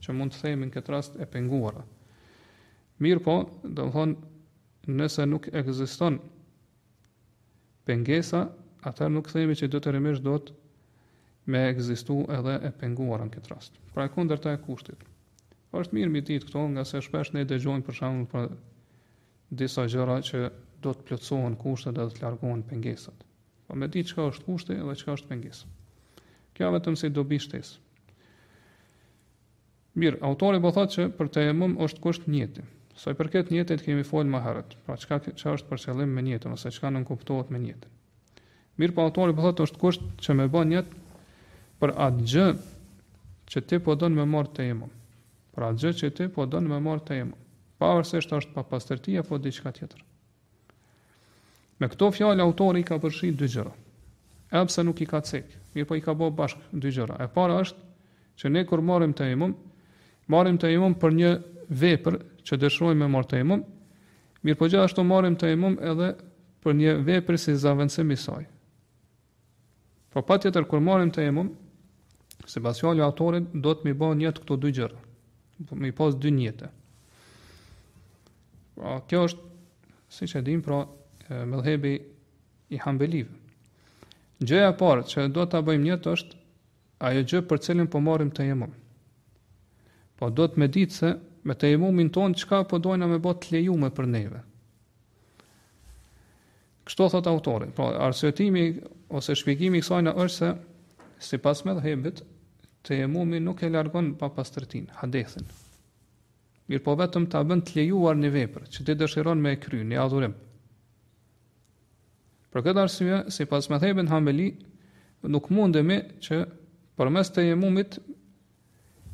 që 0.04 0.14
mund 0.16 0.34
të 0.34 0.42
themi 0.46 0.68
në 0.68 0.74
këtë 0.76 0.94
rast 0.94 1.18
e 1.20 1.26
penguar. 1.34 1.80
Mirë 3.04 3.24
po, 3.26 3.36
do 3.64 3.86
më 3.88 3.94
thonë, 3.96 4.18
nëse 5.00 5.26
nuk 5.28 5.50
egziston 5.62 6.18
pengesa, 7.88 8.46
atër 8.90 9.12
nuk 9.14 9.30
themi 9.34 9.56
që 9.60 9.70
dhëtë 9.74 9.94
rrimisht 9.94 10.24
do 10.26 10.38
të 10.40 10.56
me 11.52 11.64
egzistu 11.70 12.20
edhe 12.36 12.56
e 12.68 12.72
penguar 12.80 13.24
në 13.26 13.32
këtë 13.36 13.52
rast. 13.54 13.78
Pra 13.94 14.06
e 14.08 14.12
kunder 14.14 14.40
të 14.40 14.54
e 14.56 14.62
kushtit. 14.66 15.00
Po 15.70 15.82
është 15.84 15.96
mirë 15.98 16.12
mi 16.14 16.24
ditë 16.26 16.48
këto 16.50 16.64
nga 16.74 16.84
se 16.90 17.02
shpesh 17.06 17.34
ne 17.36 17.44
dëgjojmë 17.50 17.86
për 17.88 17.98
shumë 18.00 18.28
për 18.32 18.48
disa 19.60 19.88
gjëra 19.90 20.20
që 20.30 20.44
do 20.86 20.94
të 20.96 21.08
plëcojnë 21.10 21.60
kushtet 21.62 21.98
dhe 22.00 22.06
dhe 22.10 22.16
të 22.16 22.24
largohen 22.26 22.64
pengesat. 22.70 23.26
Po 23.68 23.76
me 23.78 23.90
ditë 23.94 24.12
që 24.14 24.20
ka 24.20 24.28
është 24.32 24.48
kushtet 24.48 24.82
dhe 24.82 24.98
që 25.02 25.08
ka 25.10 25.18
është 25.20 25.30
pengesat. 25.34 25.78
Kjo 26.58 26.72
vetëm 26.76 26.98
si 27.00 27.10
dobi 27.16 27.38
shtesë. 27.44 27.78
Mirë, 29.98 30.20
autori 30.22 30.60
po 30.62 30.70
thotë 30.76 30.94
që 30.94 31.06
për 31.18 31.30
të 31.34 31.44
emëm 31.52 31.74
është 31.86 32.02
kusht 32.04 32.28
njëti. 32.30 32.66
Sa 33.00 33.12
i 33.14 33.18
përket 33.18 33.50
njëtit 33.54 33.82
kemi 33.86 34.04
folën 34.06 34.30
më 34.30 34.42
herët. 34.44 34.76
Pra 34.86 34.98
çka 35.00 35.18
çfarë 35.26 35.56
është 35.60 35.70
përcjellim 35.70 36.12
me 36.14 36.22
njëtin 36.28 36.54
ose 36.54 36.70
çka 36.76 36.92
nuk 36.94 37.08
kuptohet 37.08 37.50
me 37.56 37.62
njëtin. 37.64 37.90
Mirë, 38.80 38.94
po 38.98 39.06
autori 39.08 39.34
po 39.38 39.46
thotë 39.46 39.66
është 39.66 39.82
kusht 39.82 40.04
që 40.22 40.36
më 40.38 40.48
bën 40.54 40.70
njët 40.74 40.92
për 41.82 41.94
atë 42.10 42.28
gjë 42.30 42.48
që 43.50 43.64
ti 43.70 43.80
po 43.86 43.96
don 43.98 44.18
më 44.20 44.26
marr 44.30 44.52
të 44.56 44.68
emëm. 44.76 44.92
Për 45.56 45.68
atë 45.70 45.84
gjë 45.86 45.94
që 46.02 46.10
ti 46.20 46.28
po 46.36 46.46
don 46.52 46.70
më 46.70 46.80
marr 46.90 47.02
të 47.10 47.18
emëm. 47.24 47.48
Pavarësisht 47.82 48.36
është 48.36 48.54
pa 48.58 48.66
pastërti 48.70 49.18
apo 49.22 49.40
diçka 49.40 49.72
tjetër. 49.74 50.04
Me 51.80 51.88
këto 51.88 52.12
fjalë 52.12 52.44
autori 52.44 52.84
ka 52.84 53.00
përfshirë 53.00 53.38
dy 53.40 53.50
gjëra. 53.56 53.74
Ëpse 54.60 54.84
nuk 54.84 55.02
i 55.02 55.08
ka 55.08 55.24
cek. 55.24 55.50
Mirë, 55.74 55.88
po 55.90 55.96
i 55.98 56.04
ka 56.04 56.14
bë 56.20 56.30
bashkë 56.36 56.80
dy 56.84 56.92
gjëra. 56.94 57.18
E 57.26 57.30
para 57.40 57.64
është 57.64 57.88
që 58.40 58.52
ne 58.54 58.66
kur 58.68 58.84
marrim 58.90 59.12
të 59.16 59.28
emëm, 59.34 59.56
marrim 60.30 60.58
të 60.62 60.70
imum 60.78 60.94
për 61.02 61.16
një 61.18 61.32
vepër 61.82 62.18
që 62.46 62.58
dëshrojmë 62.62 63.02
me 63.04 63.08
marrë 63.16 63.32
të 63.32 63.40
imum, 63.44 63.64
mirë 64.46 64.58
po 64.60 64.70
gjithashtu 64.70 65.04
marrim 65.06 65.36
të 65.42 65.50
imum 65.56 65.78
edhe 65.92 66.12
për 66.64 66.76
një 66.80 66.94
vepër 67.08 67.38
si 67.42 67.56
zavënsim 67.62 68.12
i 68.14 68.18
saj. 68.18 68.46
Pra 70.10 70.24
po 70.24 70.28
pa 70.30 70.38
tjetër, 70.42 70.66
kur 70.70 70.82
marrim 70.82 71.12
të 71.14 71.26
imum, 71.30 71.50
se 72.50 72.62
basjallu 72.66 73.10
do 73.66 73.74
të 73.74 73.86
mi 73.88 73.94
ba 73.94 74.12
njëtë 74.18 74.42
këto 74.44 74.58
dy 74.64 74.72
gjërë, 74.78 75.02
po 75.70 75.76
mi 75.78 75.92
pas 75.94 76.16
dy 76.18 76.32
njëte. 76.34 76.70
Pra, 78.76 79.00
kjo 79.08 79.26
është, 79.28 79.50
si 80.10 80.28
që 80.32 80.44
dim, 80.48 80.62
pra, 80.66 80.84
dhebi 81.62 81.94
i 82.74 82.78
hambeliv. 82.82 83.28
Gjëja 84.40 84.74
parë 84.80 85.04
që 85.12 85.28
do 85.36 85.46
të 85.52 85.60
bëjmë 85.68 85.84
njëtë 85.90 86.14
është 86.14 86.38
ajo 87.10 87.26
gjë 87.32 87.42
për 87.50 87.62
cilin 87.66 87.90
po 87.92 88.02
marrim 88.02 88.30
të 88.36 88.46
jemum. 88.50 88.72
Po 90.20 90.28
do 90.36 90.50
të 90.52 90.60
me 90.60 90.68
ditë 90.76 90.96
se 91.00 91.10
me 91.50 91.56
të 91.56 91.70
imumin 91.78 92.10
tonë 92.16 92.42
qka 92.42 92.58
po 92.68 92.80
dojna 92.84 93.08
me 93.08 93.20
botë 93.24 93.46
të 93.46 93.54
lejume 93.56 93.90
për 94.00 94.08
neve. 94.16 94.42
Kështu 96.90 97.08
thot 97.14 97.30
autori. 97.32 97.70
pra 97.78 97.88
arsëtimi 98.08 98.64
ose 99.20 99.36
shpikimi 99.40 99.80
kësojna 99.84 100.14
është 100.18 100.38
se 100.38 100.52
si 101.30 101.38
pas 101.46 101.62
me 101.70 101.76
hebit, 101.86 102.20
të 102.84 102.98
imumi 103.06 103.40
nuk 103.46 103.64
e 103.64 103.70
largon 103.72 104.12
pa 104.20 104.30
pas 104.36 104.52
tërtin, 104.56 104.88
hadethin. 105.00 105.46
Mirë 106.70 106.84
po 106.86 106.96
vetëm 107.00 107.28
të 107.32 107.40
abën 107.40 107.62
të 107.66 107.76
lejuar 107.80 108.16
një 108.20 108.30
vepër, 108.36 108.68
që 108.76 108.86
të 108.86 108.96
dëshiron 109.02 109.40
me 109.42 109.52
e 109.56 109.60
kry, 109.64 109.84
një 109.92 110.00
adhurim. 110.04 110.34
Për 112.54 112.66
këtë 112.68 112.84
arsye, 112.84 113.22
si 113.36 113.46
pas 113.52 113.70
me 113.72 113.80
dhebin 113.84 114.08
hameli, 114.12 114.50
nuk 115.32 115.48
mundemi 115.56 116.02
që 116.28 116.44
për 117.00 117.10
mes 117.16 117.32
të 117.32 117.48
imumit 117.54 118.00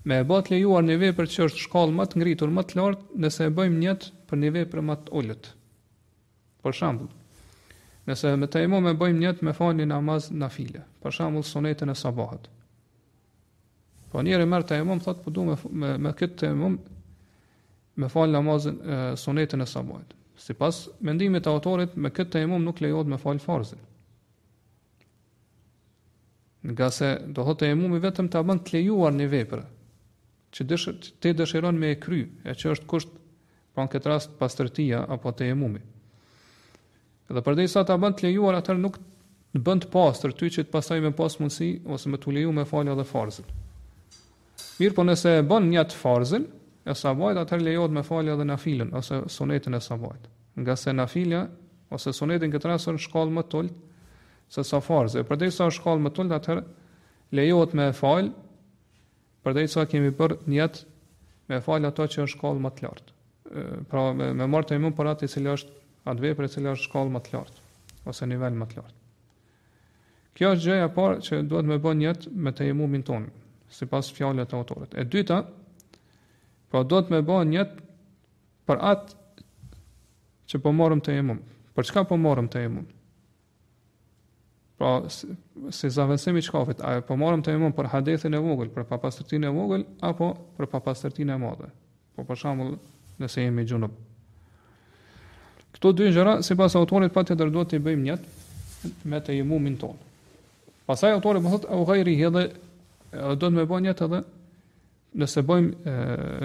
Me 0.06 0.18
e 0.22 0.26
bat 0.30 0.52
lejuar 0.52 0.84
një 0.86 1.00
vepër 1.02 1.28
që 1.34 1.46
është 1.50 1.62
shkallë 1.66 1.94
më 1.98 2.06
të 2.10 2.20
ngritur, 2.22 2.52
më 2.54 2.64
të 2.70 2.76
lartë, 2.78 3.06
nëse 3.24 3.48
e 3.50 3.54
bëjmë 3.58 3.80
njëtë 3.82 4.10
për 4.30 4.40
një 4.42 4.52
vepër 4.58 4.82
më 4.86 4.96
të 5.06 5.14
ullët. 5.18 5.48
Për 6.62 6.76
shambull, 6.78 7.10
nëse 8.06 8.34
me 8.38 8.46
të 8.54 8.62
imo 8.68 8.84
me 8.86 8.94
bëjmë 9.02 9.20
njëtë 9.24 9.48
me 9.50 9.56
fa 9.58 9.72
një 9.80 9.88
namaz 9.90 10.28
në 10.38 10.50
file, 10.54 10.84
për 11.02 11.16
shambull 11.18 11.48
sonetën 11.50 11.90
e 11.90 11.98
sabahat. 12.04 12.46
Po 14.14 14.22
njerë 14.22 14.46
e 14.46 14.52
mërë 14.54 14.68
të 14.70 14.78
imo 14.86 14.94
më 15.00 15.06
thotë 15.08 15.26
përdu 15.26 15.48
po 15.50 15.56
me, 15.56 15.74
me, 15.74 15.92
me 16.06 16.14
këtë 16.20 16.38
të 16.44 16.54
imo 16.54 16.70
me 18.06 18.12
fa 18.14 18.28
namazën, 18.38 18.78
namaz 18.86 19.22
sonetën 19.26 19.66
e 19.66 19.70
sabahat. 19.74 20.14
Si 20.38 20.54
pas 20.54 20.84
mendimit 21.02 21.50
autorit 21.50 21.98
me 22.06 22.14
këtë 22.14 22.36
të 22.38 22.46
imo 22.46 22.62
nuk 22.62 22.78
lejot 22.86 23.10
me 23.10 23.18
fa 23.18 23.34
farzën 23.42 23.82
nga 26.66 26.88
se 26.90 27.08
do 27.30 27.44
të 27.46 27.60
themi 27.62 27.98
vetëm 28.02 28.26
ta 28.34 28.40
bën 28.42 28.60
të 28.66 28.74
lejuar 28.74 29.14
në 29.14 29.26
veprë, 29.30 29.62
që 30.56 30.64
dësh, 30.64 30.86
te 31.20 31.34
dëshiron 31.36 31.76
me 31.78 31.90
e 31.94 31.98
kry, 32.00 32.22
e 32.48 32.54
që 32.56 32.72
është 32.78 32.88
kusht, 32.88 33.12
pa 33.76 33.84
në 33.84 33.92
këtë 33.92 34.12
rast, 34.14 34.36
pastërtia 34.40 35.02
apo 35.12 35.34
te 35.36 35.50
e 35.52 35.56
mumi. 35.58 35.82
Dhe 37.28 37.42
përdej 37.44 37.68
sa 37.74 37.84
ta 37.84 37.98
bënd 38.00 38.18
të 38.20 38.28
lejuar, 38.30 38.56
atër 38.62 38.80
nuk 38.80 38.96
të 39.56 39.62
bënd 39.66 39.86
të 39.88 39.92
pastër, 39.92 40.36
ty 40.38 40.50
që 40.54 40.66
të 40.68 40.72
pasaj 40.76 41.02
me 41.04 41.12
pas 41.16 41.36
mundësi, 41.42 41.72
ose 41.92 42.12
me 42.12 42.20
të 42.22 42.36
leju 42.38 42.54
me 42.56 42.66
falja 42.70 42.96
dhe 42.96 43.06
farzën. 43.10 43.50
Mirë, 44.80 44.96
po 44.98 45.04
nëse 45.08 45.34
e 45.40 45.44
bënd 45.50 45.72
një 45.74 45.86
të 45.92 46.00
farzën, 46.00 46.48
e 46.86 46.96
sabajt, 47.02 47.40
atër 47.44 47.64
lejot 47.66 47.92
me 47.96 48.04
falja 48.08 48.36
dhe 48.40 48.46
na 48.48 48.58
filën, 48.62 48.94
ose 49.00 49.24
sonetin 49.36 49.76
e 49.76 49.80
sabajt. 49.84 50.28
Nga 50.60 50.76
se 50.80 50.94
na 50.96 51.08
filja, 51.12 51.44
ose 51.92 52.14
sonetin 52.16 52.54
këtë 52.54 52.70
rast, 52.72 52.92
është 52.94 53.10
shkallë 53.10 53.36
më 53.40 53.46
tullë, 53.52 54.00
se 54.56 54.64
sa 54.64 54.80
farzë. 54.86 55.26
E 55.26 55.50
sa 55.52 55.68
është 55.68 55.80
shkallë 55.82 56.06
më 56.06 56.14
tullë, 56.16 56.38
atër 56.40 56.62
lejot 57.40 57.74
me 57.76 57.90
falë, 57.98 58.32
Për 59.46 59.54
të 59.54 59.62
i 59.62 59.70
sa 59.70 59.84
kemi 59.86 60.10
për 60.18 60.34
njetë 60.50 60.88
me 61.52 61.60
falë 61.62 61.92
ato 61.92 62.08
që 62.10 62.24
është 62.24 62.34
shkollë 62.40 62.64
më 62.66 62.72
të 62.80 62.86
lartë. 62.88 63.14
Pra 63.92 64.06
me, 64.18 64.32
me 64.34 64.62
të 64.66 64.80
imun 64.80 64.96
për 64.98 65.10
atë 65.12 65.28
i 65.28 65.32
cilë 65.36 65.52
është 65.52 65.82
atë 66.10 66.24
vej 66.24 66.34
për 66.40 66.48
i 66.48 66.52
cilë 66.56 66.72
është 66.74 66.88
shkollë 66.90 67.14
më 67.14 67.22
të 67.28 67.36
lartë, 67.36 67.62
ose 68.10 68.28
nivel 68.32 68.58
më 68.58 68.68
të 68.72 68.80
lartë. 68.80 68.98
Kjo 70.36 70.50
është 70.56 70.66
gjëja 70.66 70.90
parë 70.96 71.22
që 71.28 71.44
duhet 71.52 71.70
me 71.70 71.78
bën 71.86 72.02
njetë 72.02 72.34
me 72.48 72.56
të 72.58 72.70
imun 72.72 72.92
minë 72.96 73.08
tonë, 73.12 73.30
si 73.78 73.86
pas 73.94 74.10
fjallët 74.18 74.56
e 74.56 74.58
autorit. 74.58 74.98
E 74.98 75.06
dyta, 75.14 75.38
pra 76.74 76.82
duhet 76.84 77.14
me 77.14 77.22
bën 77.30 77.54
njetë 77.54 77.86
për 78.72 78.84
atë 78.96 79.22
që 80.52 80.64
përmorëm 80.66 81.06
po 81.06 81.12
të 81.12 81.22
imun. 81.22 81.46
Për 81.78 81.92
çka 81.92 82.08
përmorëm 82.12 82.50
po 82.50 82.58
të 82.58 82.66
imun? 82.70 82.90
Pra, 84.76 84.98
si 85.72 85.88
zavesemi 85.94 86.42
që 86.44 86.52
ka 86.52 86.62
fit, 86.68 86.82
a 86.84 86.98
e 87.00 87.04
përmarëm 87.08 87.40
po 87.44 87.48
të 87.48 87.54
imun 87.56 87.74
për 87.78 87.88
hadethin 87.94 88.34
e 88.36 88.42
vogël, 88.44 88.68
për 88.76 88.84
papastërtin 88.90 89.46
e 89.48 89.52
vogël, 89.56 89.86
apo 90.04 90.34
për 90.58 90.68
papastërtin 90.74 91.32
e 91.32 91.38
madhe. 91.40 91.70
Po 92.18 92.26
për 92.28 92.40
shambull, 92.42 92.74
nëse 93.24 93.46
jemi 93.46 93.64
gjunëb. 93.70 93.94
Këto 95.78 95.94
dy 95.96 96.10
njëra, 96.12 96.38
si 96.44 96.58
pas 96.60 96.76
autorit, 96.80 97.14
pa 97.16 97.24
të 97.24 97.38
dërdo 97.40 97.64
të 97.72 97.80
i 97.80 97.84
bëjmë 97.88 98.04
njët 98.10 98.28
me 99.12 99.22
të 99.24 99.38
imun 99.40 99.64
min 99.64 99.80
tonë. 99.80 100.14
Pasaj 100.90 101.16
autorit 101.16 101.44
më 101.44 101.54
thotë, 101.56 101.72
au 101.76 101.88
gajri 101.88 102.18
hedhe, 102.20 102.46
do 103.16 103.36
të 103.48 103.54
me 103.56 103.64
bëjmë 103.72 103.88
njët 103.88 104.04
edhe, 104.10 104.20
nëse 105.24 105.44
bëjmë, 105.48 105.96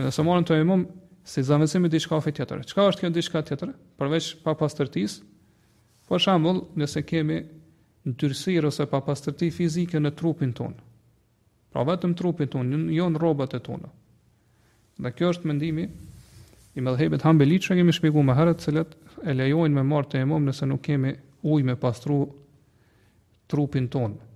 nëse 0.06 0.26
marëm 0.26 0.46
të 0.46 0.60
imun, 0.62 0.86
si 1.30 1.42
zavesemi 1.46 1.90
të 1.90 2.00
shka 2.06 2.22
tjetër. 2.30 2.62
Qka 2.62 2.86
është 2.94 3.04
kjo 3.08 3.12
di 3.18 3.22
tjetër? 3.26 3.74
Përveç 3.98 4.36
papastërtis, 4.46 5.18
për 6.10 6.24
shembull, 6.26 6.64
nëse 6.80 7.02
kemi 7.06 7.42
në 8.06 8.14
tyrësirë 8.20 8.70
ose 8.70 8.86
pa 8.88 9.02
pastërti 9.04 9.50
fizike 9.52 10.00
në 10.00 10.14
trupin 10.16 10.52
tonë. 10.56 10.80
Pra 11.70 11.82
vetëm 11.86 12.14
trupin 12.18 12.48
tonë, 12.50 12.70
jo-, 12.72 12.94
jo 12.96 13.08
në 13.12 13.20
robët 13.22 13.56
e 13.56 13.60
tonë. 13.64 13.90
Dhe 15.00 15.12
kjo 15.16 15.32
është 15.34 15.48
mendimi, 15.50 15.86
i 16.78 16.82
medhebet 16.84 17.24
hambe 17.26 17.44
litë 17.48 17.68
që 17.70 17.78
kemi 17.80 17.94
shpiku 17.94 18.22
me 18.24 18.34
herët, 18.38 18.62
cilët 18.62 18.94
e 19.26 19.34
lejojnë 19.36 19.74
me 19.76 19.84
martë 19.90 20.14
të 20.14 20.22
emom 20.24 20.46
nëse 20.48 20.68
nuk 20.70 20.84
kemi 20.86 21.14
uj 21.42 21.64
me 21.66 21.74
pastru 21.80 22.20
trupin 23.50 23.88
tonë. 23.90 24.28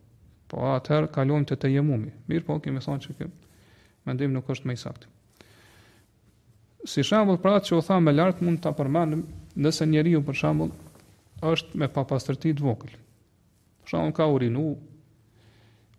Po 0.50 0.66
atëherë 0.74 1.12
kalojmë 1.14 1.48
të 1.48 1.58
të 1.62 1.70
jemumi. 1.76 2.12
Mirë 2.28 2.46
po, 2.46 2.56
kemi 2.62 2.82
thonë 2.84 3.04
që 3.06 3.14
kemë 3.20 3.40
mendim 4.04 4.34
nuk 4.36 4.50
është 4.52 4.68
me 4.68 4.74
i 4.76 4.80
saktë. 4.80 5.06
Si 6.84 7.00
shambull 7.06 7.38
pra 7.40 7.54
që 7.64 7.78
o 7.78 7.78
tha 7.86 7.96
me 8.04 8.12
lartë 8.12 8.44
mund 8.44 8.60
të 8.60 8.68
apërmanëm 8.74 9.22
nëse 9.64 9.86
njeri 9.88 10.12
ju 10.16 10.20
për 10.26 10.38
shambull 10.42 10.74
është 11.48 11.80
me 11.80 11.88
papastërti 11.92 12.52
të 12.58 12.74
Për 13.84 13.96
shkakun 13.96 14.12
ka 14.16 14.26
urinu 14.32 14.60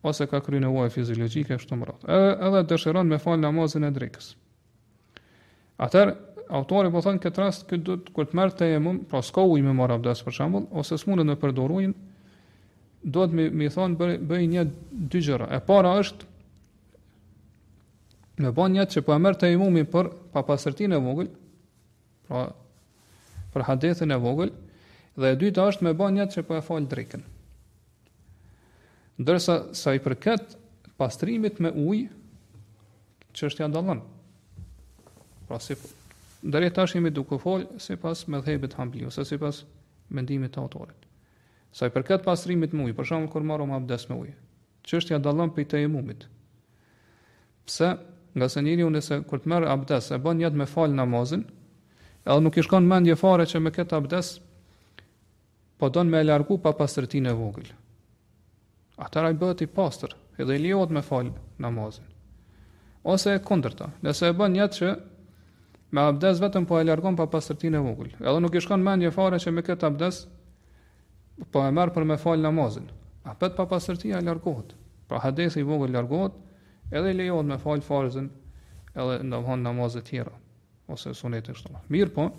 ose 0.10 0.26
ka 0.30 0.40
kryer 0.46 0.62
nevojë 0.66 0.92
fiziologjike 0.94 1.56
ashtu 1.58 1.78
më 1.78 1.88
radh. 1.90 2.06
Edhe 2.10 2.50
edhe 2.50 2.62
dëshiron 2.72 3.10
me 3.10 3.18
fal 3.22 3.38
namazin 3.42 3.86
e 3.88 3.92
drekës. 3.94 4.32
Atëherë 5.86 6.14
autori 6.60 6.92
po 6.94 7.02
thon 7.06 7.18
këtë 7.24 7.42
rast 7.44 7.66
këtu 7.70 7.82
duhet 7.90 8.12
kur 8.18 8.30
të 8.30 8.38
marr 8.38 8.54
te 8.58 8.70
më, 8.80 8.96
pra 9.10 9.22
sco 9.26 9.46
u 9.54 9.58
me 9.66 9.74
marr 9.74 9.96
abdes 9.98 10.22
për 10.26 10.36
shemb, 10.38 10.60
ose 10.78 10.98
smundet 11.02 11.26
me 11.30 11.38
përdorujin, 11.42 11.96
duhet 13.02 13.34
më 13.38 13.48
më 13.62 13.70
thon 13.78 13.98
bëj 14.02 14.46
një 14.54 14.66
dy 15.16 15.24
gjëra. 15.30 15.50
E 15.58 15.62
para 15.70 15.96
është 16.04 16.34
me 18.46 18.52
bën 18.54 18.76
një 18.78 18.88
që 18.94 19.06
po 19.08 19.14
e 19.16 19.22
mërë 19.26 19.42
të 19.44 19.54
imumi 19.58 19.86
për 19.96 20.14
papasërti 20.36 20.92
e 21.00 21.04
vogël, 21.08 21.30
pra, 22.28 22.46
për 23.54 23.68
hadethin 23.70 24.12
e 24.12 24.22
vogël, 24.26 24.54
dhe 25.18 25.32
e 25.34 25.38
dyta 25.46 25.66
është 25.72 25.86
me 25.90 25.96
bën 25.98 26.20
një 26.22 26.30
që 26.36 26.46
po 26.50 26.60
e 26.62 26.62
falë 26.68 26.92
drekën. 26.94 27.32
Ndërsa 29.18 29.54
sa 29.72 29.94
i 29.96 30.02
përket 30.04 30.58
pastrimit 31.00 31.62
me 31.64 31.72
ujë, 31.72 32.08
çështja 33.36 33.70
ndallon. 33.72 34.02
Pra 35.48 35.60
si 35.64 35.78
deri 36.44 36.72
tash 36.76 36.98
jemi 36.98 37.14
duke 37.16 37.40
fol 37.40 37.64
sipas 37.80 38.26
mëdhëbit 38.28 38.76
Hambli 38.76 39.06
ose 39.08 39.24
sipas 39.30 39.62
mendimit 40.12 40.52
të 40.56 40.60
autorit. 40.66 41.08
Sa 41.72 41.88
i 41.88 41.94
përket 41.96 42.26
pastrimit 42.28 42.76
me 42.76 42.90
ujë, 42.90 42.98
për 43.00 43.08
shembull 43.12 43.32
kur 43.36 43.46
marrëm 43.48 43.72
abdes 43.78 44.08
me 44.12 44.18
ujë, 44.26 44.36
çështja 44.84 45.20
për 45.56 45.62
i 45.62 45.66
të 45.72 45.86
emumit. 45.86 46.28
Pse? 47.68 47.94
Nga 48.36 48.48
se 48.52 48.62
njëri 48.66 48.84
unë 48.84 49.00
se 49.02 49.16
kur 49.24 49.40
të 49.40 49.48
merë 49.48 49.70
abdes 49.72 50.10
e 50.12 50.18
bën 50.20 50.42
jetë 50.44 50.60
me 50.60 50.66
falë 50.68 50.96
namazin, 50.98 51.46
edhe 52.28 52.40
nuk 52.44 52.58
i 52.60 52.64
shkon 52.68 52.84
mendje 52.84 53.16
fare 53.16 53.46
që 53.48 53.60
me 53.64 53.72
këtë 53.72 53.96
abdes 53.96 54.34
po 55.80 55.88
donë 55.90 56.10
me 56.12 56.20
e 56.20 56.28
largu 56.28 56.58
pa 56.60 56.74
pastërti 56.76 57.24
në 57.24 57.32
vogëlë 57.40 57.72
atëra 59.02 59.32
i 59.34 59.38
bëhet 59.40 59.62
i 59.66 59.68
pastër 59.68 60.14
edhe 60.40 60.56
i 60.56 60.62
lejohet 60.62 60.92
me 60.94 61.02
fal 61.04 61.32
namazin. 61.62 62.06
Ose 63.06 63.34
e 63.36 63.40
kundërta, 63.44 63.90
nëse 64.04 64.30
e 64.30 64.34
bën 64.38 64.56
një 64.56 64.68
që 64.78 64.94
me 65.94 66.06
abdes 66.10 66.40
vetëm 66.42 66.66
po 66.68 66.80
e 66.80 66.86
largon 66.88 67.16
pa 67.18 67.28
pastërtinë 67.32 67.80
e 67.80 67.84
vogël. 67.86 68.14
Edhe 68.22 68.40
nuk 68.42 68.56
i 68.58 68.64
shkon 68.64 68.84
mendje 68.84 69.12
fare 69.16 69.38
që 69.42 69.52
me 69.54 69.64
këtë 69.68 69.88
abdes 69.90 70.24
po 71.52 71.64
e 71.68 71.72
marr 71.76 71.94
për 71.96 72.08
me 72.10 72.18
fal 72.20 72.42
namazin. 72.44 72.88
A 73.26 73.36
pet 73.36 73.56
pa 73.58 73.66
e 73.70 74.22
largohet. 74.22 74.74
Pra 75.08 75.20
hadesi 75.22 75.60
i 75.60 75.64
vogël 75.64 75.92
largohet 75.92 76.34
edhe 76.92 77.12
i 77.12 77.18
lejohet 77.20 77.46
me 77.46 77.58
fal 77.62 77.82
farzën 77.86 78.30
edhe 78.96 79.22
ndonjë 79.24 79.60
namazet 79.62 80.06
tjera 80.10 80.32
ose 80.88 81.14
sunete 81.14 81.54
kështu. 81.54 81.76
Mirë 81.90 82.14
po, 82.14 82.30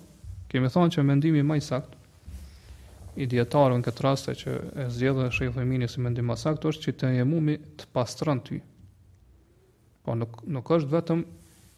kemi 0.48 0.68
thënë 0.68 0.92
që 0.94 1.02
mendimi 1.04 1.42
më 1.42 1.56
i 1.56 1.60
saktë 1.62 2.05
i 3.20 3.26
dietarëve 3.30 3.78
në 3.80 3.86
këtë 3.86 4.02
rast 4.04 4.28
që 4.42 4.54
e 4.82 4.86
zgjedh 4.92 5.22
shehu 5.32 5.60
Emini 5.62 5.86
si 5.88 6.02
mendim 6.04 6.28
saktë, 6.36 6.68
është 6.74 6.86
që 6.86 6.92
të 7.00 7.12
jemumi 7.16 7.54
të 7.80 7.86
pastron 7.96 8.42
ty. 8.44 8.58
Po 10.04 10.14
nuk 10.18 10.42
nuk 10.56 10.72
është 10.76 10.90
vetëm 10.92 11.22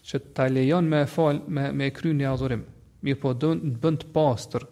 që 0.08 0.20
ta 0.36 0.48
lejon 0.50 0.88
me 0.90 1.04
fal 1.12 1.38
me 1.58 1.68
me 1.80 1.90
kry 1.94 2.14
një 2.18 2.28
adhurim, 2.32 2.64
mirë 3.06 3.20
po 3.22 3.32
do 3.38 3.52
të 3.60 3.72
bën 3.84 4.00
të 4.02 4.10
pastër 4.16 4.66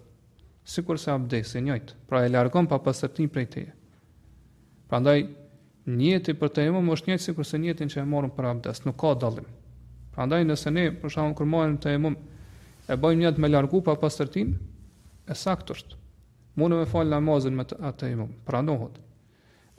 sikur 0.74 0.98
se 0.98 1.12
abdesi 1.14 1.62
njëjt. 1.62 1.94
Pra 2.11 2.24
e 2.26 2.31
largon 2.35 2.66
pa 2.66 2.79
pastërtin 2.83 3.29
prej 3.31 3.46
teje. 3.55 3.72
Prandaj 4.90 5.20
njëti 5.87 6.35
për 6.40 6.50
të 6.50 6.64
jemum 6.66 6.88
është 6.94 7.11
njëjtë 7.12 7.22
sikur 7.29 7.46
se 7.46 7.61
njëtin 7.62 7.92
që 7.92 8.00
e 8.02 8.07
morëm 8.11 8.33
për 8.35 8.48
abdes, 8.50 8.83
nuk 8.87 8.98
ka 8.98 9.12
dallim. 9.22 9.46
Prandaj 10.16 10.42
nëse 10.48 10.72
ne 10.74 10.88
për 10.98 11.14
shkakun 11.14 11.37
kur 11.38 11.46
marrim 11.52 11.79
të 11.79 11.94
jemum 11.94 12.16
e 12.90 12.96
bëjmë 12.98 13.20
njëtë 13.22 13.44
me 13.44 13.52
largu 13.55 13.79
pa 13.87 13.94
pastërtin, 14.02 14.57
e 15.31 15.35
saktë 15.44 15.76
është 15.79 16.00
mundu 16.56 16.76
me 16.80 16.86
falë 16.90 17.10
namazin 17.16 17.56
me 17.58 17.64
të, 17.68 17.76
atë 17.90 18.10
imam, 18.14 18.30
pranohet. 18.48 18.96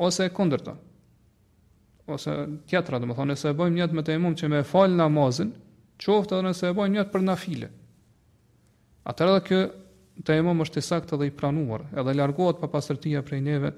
Ose 0.05 0.27
e 0.27 0.33
kundërta, 0.33 0.75
ose 2.13 2.35
tjetra, 2.69 2.99
dhe 3.01 3.09
më 3.09 3.15
thonë, 3.17 3.33
nëse 3.33 3.51
e 3.51 3.57
bojmë 3.57 3.79
njët 3.79 3.95
me 3.97 4.03
të 4.05 4.17
imam 4.19 4.35
që 4.37 4.49
me 4.53 4.61
falë 4.71 4.99
namazin, 5.01 5.51
qoftë 6.01 6.37
edhe 6.37 6.47
nëse 6.51 6.69
e 6.69 6.75
bojmë 6.79 6.95
njët 6.99 7.11
për 7.15 7.25
nafile. 7.31 7.69
file. 7.71 7.87
Atër 9.09 9.31
edhe 9.33 9.43
kjo 9.49 9.61
të 10.27 10.37
imam 10.43 10.61
është 10.65 10.79
i 10.83 10.87
saktë 10.91 11.17
edhe 11.17 11.27
i 11.31 11.35
pranuar, 11.39 11.87
edhe 11.97 12.13
largohet 12.19 12.61
pa 12.61 12.67
pasërtia 12.69 13.23
prej 13.25 13.41
neve, 13.41 13.71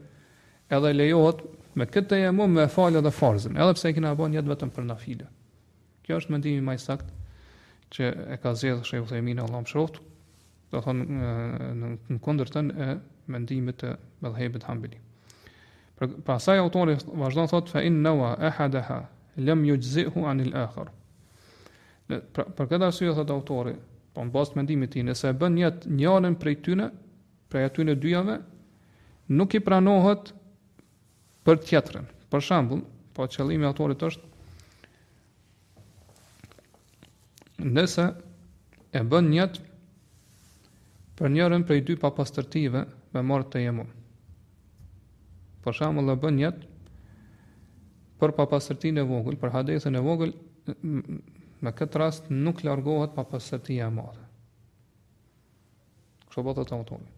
edhe 0.69 0.93
lejohet 0.93 1.43
me 1.75 1.85
këtë 1.87 2.07
të 2.11 2.19
imam 2.27 2.51
me 2.51 2.67
falë 2.67 2.99
edhe 3.01 3.13
farzën, 3.19 3.55
edhe 3.55 3.77
pse 3.79 3.89
e 3.93 3.95
kina 3.95 4.11
bojmë 4.17 4.35
njët 4.35 4.51
vetëm 4.51 4.71
për 4.75 4.87
nafile. 4.91 5.23
file. 5.23 5.31
Kjo 6.03 6.19
është 6.19 6.31
mendimi 6.35 6.61
maj 6.61 6.77
saktë 6.87 7.11
që 7.93 8.03
e 8.35 8.37
ka 8.43 8.51
zjedhë 8.53 8.83
shëjë 8.85 9.03
vëthejmina 9.07 9.43
Allah 9.47 9.61
më 9.63 9.87
do 10.71 10.81
thon 10.85 10.99
në 11.01 11.29
në 11.77 12.19
kundërshtën 12.21 12.69
e 12.71 12.87
mendimit 13.33 13.79
të 13.81 13.95
Madhhebit 14.21 14.65
Hambeli. 14.69 14.99
Për 15.97 16.13
pasaj 16.27 16.57
pra 16.57 16.63
autori 16.63 16.97
vazhdon 17.17 17.49
thot 17.51 17.71
fa 17.73 17.81
in 17.83 18.01
nawa 18.05 18.35
ahadaha 18.51 18.99
lam 19.37 19.63
yujzihu 19.67 20.25
an 20.29 20.41
al-akhar. 20.45 20.91
Për 22.09 22.53
për 22.59 22.69
këtë 22.71 22.87
arsye 22.89 23.15
thot 23.17 23.33
autori, 23.33 23.73
po 24.13 24.25
në 24.25 24.33
bazë 24.33 24.51
të 24.55 24.59
mendimit 24.61 24.93
tin, 24.93 25.09
nëse 25.09 25.29
e 25.33 25.37
bën 25.41 25.57
një 25.57 26.11
atë 26.15 26.33
prej 26.41 26.55
tyne, 26.65 26.87
prej 27.49 27.65
aty 27.65 27.85
dyjave, 27.97 28.39
nuk 29.29 29.53
i 29.53 29.59
pranohet 29.61 30.31
për 31.45 31.59
tjetrën. 31.65 32.05
Për 32.29 32.43
shembull, 32.45 32.83
po 33.13 33.25
qëllimi 33.33 33.65
i 33.65 33.67
autorit 33.69 34.01
është 34.05 34.25
nëse 37.73 38.05
e 38.95 39.01
bën 39.11 39.31
një 39.33 39.45
për 41.19 41.33
njërën 41.35 41.65
prej 41.67 41.81
dy 41.89 41.95
papastërtive 41.99 42.85
me 43.13 43.21
marë 43.27 43.49
të 43.51 43.61
jemu. 43.65 43.83
Për 45.65 45.75
shamë 45.75 46.03
dhe 46.07 46.13
bën 46.23 46.37
njët 46.39 46.59
për 48.19 48.31
papastërti 48.37 48.93
në 48.95 49.03
vogël, 49.09 49.35
për 49.41 49.51
hadethën 49.57 49.95
e 49.99 50.03
vogël, 50.05 50.31
me 51.63 51.71
këtë 51.75 51.99
rast 52.01 52.29
nuk 52.31 52.63
largohet 52.63 53.11
papastërti 53.17 53.79
e 53.83 53.89
madhe. 53.95 54.23
Kështë 56.29 56.43
bëtë 56.47 56.65
të 56.69 56.75
autorin. 56.77 57.09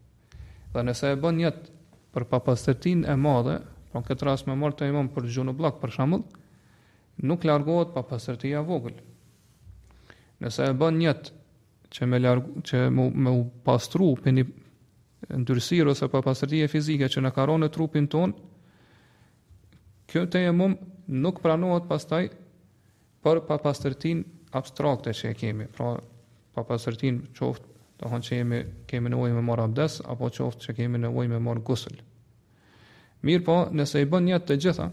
Dhe 0.73 0.85
nëse 0.87 1.11
e 1.13 1.19
bën 1.21 1.37
njët 1.41 1.69
për 2.15 2.25
papastërti 2.33 2.95
e 3.05 3.15
madhe, 3.21 3.59
për 3.61 3.93
po 3.93 4.01
në 4.01 4.07
këtë 4.09 4.27
rast 4.29 4.47
me 4.49 4.55
marë 4.57 4.79
të 4.79 4.87
jemu 4.89 5.03
për 5.13 5.25
gjënë 5.35 5.53
blakë 5.61 5.81
për 5.81 5.93
shamë, 5.97 6.19
nuk 7.29 7.43
largohet 7.45 7.91
papastërti 7.97 8.53
e 8.57 8.61
vogël. 8.65 8.97
Nëse 10.41 10.69
e 10.71 10.77
bën 10.81 10.95
njët 11.03 11.29
që 11.93 12.07
me 12.07 12.19
largu, 12.21 12.61
që 12.65 12.85
me, 12.95 13.09
me 13.25 13.31
u 13.35 13.41
pastru 13.67 14.13
për 14.21 14.35
një 14.37 14.45
ndyrësirë 15.43 15.91
ose 15.93 16.07
pa 16.11 16.21
pastërtie 16.25 16.67
fizike 16.71 17.09
që 17.11 17.23
na 17.25 17.31
ka 17.35 17.45
rënë 17.45 17.65
në 17.67 17.71
trupin 17.75 18.07
ton, 18.11 18.31
kjo 20.09 20.23
të 20.27 20.41
e 20.47 20.53
mum 20.55 20.73
nuk 21.23 21.41
pranohet 21.43 21.87
pastaj 21.91 22.23
për 23.23 23.41
pa 23.47 23.59
pastërtin 23.63 24.23
abstrakte 24.57 25.13
që 25.15 25.31
e 25.31 25.35
kemi, 25.37 25.67
pra 25.75 25.91
pa 26.51 26.63
pastërtin 26.67 27.21
qoftë 27.37 27.69
të 28.01 28.09
hanë 28.11 28.25
që 28.27 28.39
jemi, 28.39 28.61
kemi 28.89 29.11
në 29.13 29.19
ojë 29.23 29.35
me 29.37 29.43
marë 29.47 29.67
abdes, 29.69 29.99
apo 30.11 30.27
qoftë 30.33 30.65
që 30.67 30.73
kemi 30.79 30.99
në 30.99 31.11
ojë 31.15 31.31
me 31.35 31.39
marë 31.45 31.61
gusëllë. 31.69 32.01
Mirë 33.29 33.45
po, 33.45 33.55
nëse 33.77 34.01
i 34.03 34.07
bën 34.11 34.25
njëtë 34.25 34.49
të 34.49 34.57
gjitha, 34.63 34.87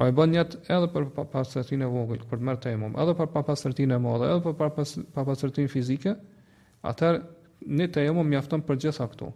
Pra 0.00 0.08
e 0.08 0.14
bën 0.16 0.32
jetë 0.32 0.58
edhe 0.72 0.86
për 0.94 1.06
papastërtin 1.16 1.82
e 1.84 1.88
vogël, 1.92 2.20
për 2.28 2.38
të 2.40 2.46
mërë 2.48 2.60
të 2.64 2.70
edhe 3.02 3.14
për 3.18 3.26
papastërtin 3.34 3.90
e 3.92 3.98
modhe, 4.04 4.30
edhe 4.32 4.40
për 4.60 4.70
papastërtin 5.16 5.68
fizike, 5.68 6.14
atëherë 6.88 7.18
një 7.80 7.88
të 7.96 8.04
jemum 8.06 8.30
mjafton 8.32 8.62
për 8.70 8.78
gjitha 8.84 9.08
këtu. 9.12 9.28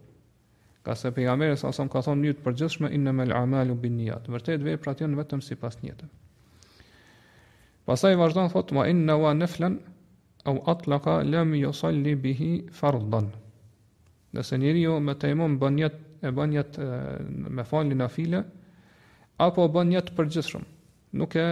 Ka 0.89 0.95
se 0.97 1.13
për 1.19 1.27
jam 1.27 1.45
asëm 1.53 1.91
ka 1.93 2.01
thonë 2.07 2.21
njët 2.25 2.41
për 2.47 2.57
gjithshme, 2.63 2.91
inë 2.97 3.13
me 3.19 3.27
l'amal 3.29 3.75
bin 3.83 3.99
njëtë. 4.01 4.33
Vërtet, 4.39 4.65
vejë 4.71 4.95
janë 5.05 5.21
vetëm 5.21 5.43
si 5.45 5.55
niyetit. 5.61 5.83
njëtë. 5.83 6.09
Pasaj 7.91 8.17
vazhdanë 8.23 8.53
thotë, 8.57 8.75
ma 8.81 9.17
wa 9.27 9.35
naflan 9.43 9.77
au 10.49 10.63
atlaqa 10.75 11.19
lam 11.29 11.53
yusalli 11.61 12.15
bihi 12.25 12.51
fardan. 12.81 13.29
Dhe 14.33 14.43
se 14.49 14.57
jo 14.81 14.97
me 15.01 15.13
të 15.21 15.31
imum 15.37 15.59
bën 15.61 15.79
jetë, 15.85 16.01
e 16.25 16.31
bën 16.41 16.53
jetë 16.57 16.81
me 17.61 17.65
falin 17.69 18.01
a 18.01 18.09
file, 18.17 18.45
apo 19.39 19.65
o 19.67 19.71
bën 19.75 19.89
një 19.91 20.01
për 20.15 20.29
gjithë 20.31 20.51
shumë, 20.55 20.67
nuk 21.21 21.35
e 21.41 21.45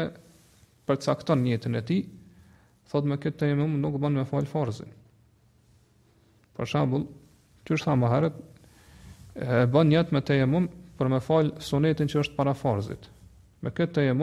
përcakton 0.87 1.41
jetën 1.51 1.79
e 1.79 1.83
ti, 1.89 1.97
thot 2.93 3.07
me 3.11 3.17
këtë 3.19 3.49
të 3.49 3.55
nuk 3.83 3.97
bën 4.05 4.19
me 4.21 4.25
falë 4.31 4.51
farzin. 4.51 4.91
Për 6.57 6.69
shambull, 6.73 7.09
që 7.67 7.75
është 7.79 7.89
tha 7.89 7.97
më 8.03 8.11
herët, 8.15 8.35
e 9.35 9.65
bën 9.75 9.95
jetë 9.97 10.15
me 10.15 10.23
të 10.23 10.39
për 11.01 11.09
me 11.11 11.19
falë 11.27 11.63
sunetin 11.71 12.07
që 12.13 12.19
është 12.23 12.37
para 12.39 12.53
farëzit. 12.63 13.09
Me 13.65 13.71
këtë 13.75 13.93
të 13.97 14.07
e 14.13 14.15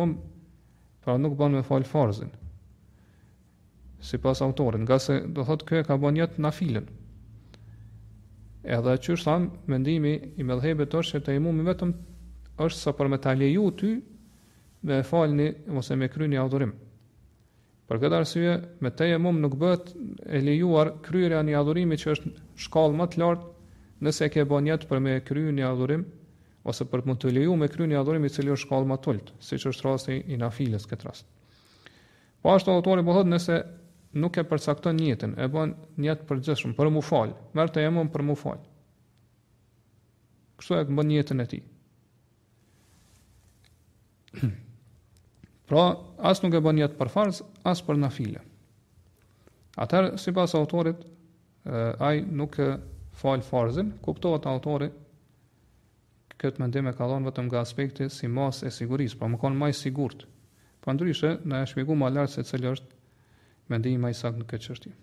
pra 1.04 1.17
nuk 1.19 1.34
bën 1.39 1.56
me 1.58 1.63
falë 1.65 1.86
farzin. 1.88 2.30
Si 4.00 4.17
pas 4.24 4.39
autorin, 4.45 4.86
nga 4.88 5.00
se 5.04 5.19
do 5.36 5.43
thot 5.48 5.65
kë 5.67 5.82
e 5.82 5.84
ka 5.89 5.98
bën 6.00 6.15
jetë 6.22 6.39
na 6.43 6.52
filën. 6.56 6.86
Edhe 8.63 8.95
që 9.04 9.15
është 9.15 9.26
thamë, 9.28 9.50
mendimi 9.72 10.13
i 10.39 10.43
medhebet 10.48 10.93
është 10.95 11.17
që 11.19 11.26
të 11.26 11.36
imumi 11.39 11.65
vetëm 11.67 11.91
është 12.60 12.80
sa 12.84 12.93
për 12.95 13.08
me 13.12 13.19
ta 13.24 13.32
leju 13.38 13.69
ty 13.80 13.89
me 14.84 15.00
e 15.02 15.06
falni 15.08 15.50
ose 15.80 15.95
me 16.00 16.10
kry 16.12 16.28
një 16.32 16.39
adhurim. 16.43 16.74
Për 17.89 18.00
këtë 18.04 18.17
arsye, 18.19 18.54
me 18.84 18.91
teje 18.93 19.17
mum 19.19 19.39
nuk 19.41 19.56
bët 19.60 19.89
e 20.30 20.41
lejuar 20.45 20.91
kryrja 21.08 21.39
një 21.48 21.56
adhurimi 21.58 21.98
që 21.98 22.12
është 22.13 22.34
shkallë 22.67 23.00
më 23.00 23.08
të 23.15 23.22
lartë 23.24 23.72
nëse 24.06 24.30
ke 24.32 24.45
bën 24.48 24.69
jetë 24.69 24.89
për 24.91 25.02
me 25.02 25.15
kry 25.26 25.48
një 25.50 25.65
adhurim 25.72 26.04
ose 26.69 26.86
për 26.86 27.02
të 27.17 27.32
leju 27.34 27.56
me 27.58 27.67
kry 27.72 27.88
një 27.89 27.98
adhurim 28.04 28.26
i 28.26 28.30
cili 28.32 28.52
është 28.54 28.67
shkallë 28.67 28.89
më 28.91 28.98
të 29.06 29.15
siç 29.17 29.34
si 29.50 29.60
që 29.63 29.69
është 29.74 29.86
rasti 29.88 30.19
i 30.28 30.38
nafiles 30.39 30.86
këtë 30.91 31.06
rast. 31.10 31.26
Po 32.41 32.54
ashtë 32.54 32.72
autori 32.76 33.02
bëhet 33.04 33.26
po 33.26 33.30
nëse 33.34 33.60
nuk 34.22 34.38
e 34.39 34.43
përcakton 34.48 35.00
jetën, 35.04 35.34
e 35.38 35.48
bën 35.54 35.74
njëtë 36.06 36.26
për 36.30 36.39
gjithshëm, 36.45 36.74
për 36.78 36.89
mu 36.93 37.02
falë, 37.04 37.34
mërë 37.58 37.72
të 37.74 37.84
jemëm 37.84 38.08
për 38.13 38.22
mu 38.30 38.36
falë. 38.39 38.63
Kështu 40.60 40.76
e 40.78 40.86
këmë 40.88 41.02
bën 41.02 41.12
jetën 41.17 41.41
e 41.41 41.45
ti. 41.52 41.60
Pra, 45.70 45.84
as 46.24 46.42
nuk 46.44 46.54
e 46.58 46.62
bën 46.63 46.80
jetë 46.84 46.98
për 47.00 47.10
farz, 47.13 47.39
as 47.68 47.82
për 47.86 48.00
nafile. 48.02 48.42
Atëherë, 49.82 50.12
sipas 50.22 50.56
autorit, 50.60 51.04
ai 52.04 52.20
nuk 52.24 52.58
e 52.65 52.70
fal 53.20 53.44
farzin, 53.44 53.94
kuptohet 54.06 54.48
autori 54.50 54.88
këtë 56.39 56.62
mendim 56.63 56.88
e 56.88 56.94
ka 56.96 57.08
dhënë 57.12 57.28
vetëm 57.28 57.50
nga 57.50 57.60
aspekti 57.62 58.08
si 58.15 58.30
mas 58.32 58.62
e 58.63 58.72
sigurisë, 58.72 59.20
pra 59.20 59.28
më 59.34 59.39
konë 59.42 59.60
më 59.60 59.70
i 59.72 59.76
sigurt. 59.76 60.22
Po 60.80 60.94
ndryshe, 60.96 61.34
na 61.44 61.62
e 61.63 61.68
shpjegou 61.68 61.98
më 62.00 62.13
lart 62.15 62.32
se 62.32 62.46
cilë 62.48 62.72
është 62.76 62.96
mendimi 63.74 64.00
më 64.06 64.12
i 64.13 64.15
saktë 64.20 64.39
në 64.42 64.48
këtë 64.48 64.65
çështje. 64.65 64.94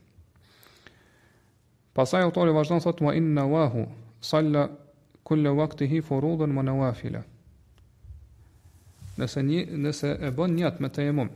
Pastaj 1.97 2.25
autori 2.25 2.55
vazhdon 2.57 2.81
thotë: 2.85 3.05
"Wa 3.07 3.13
në 3.21 3.45
wahu 3.53 3.85
salla 4.31 4.65
kullu 5.29 5.53
waqtihi 5.61 6.03
furudan 6.09 6.57
wa 6.57 6.63
nawafila." 6.63 7.23
nëse 9.19 9.43
një 9.45 9.63
nëse 9.81 10.11
e 10.29 10.33
bën 10.37 10.57
një 10.59 10.67
atë 10.69 10.85
me 10.85 10.91
tayemum 10.93 11.31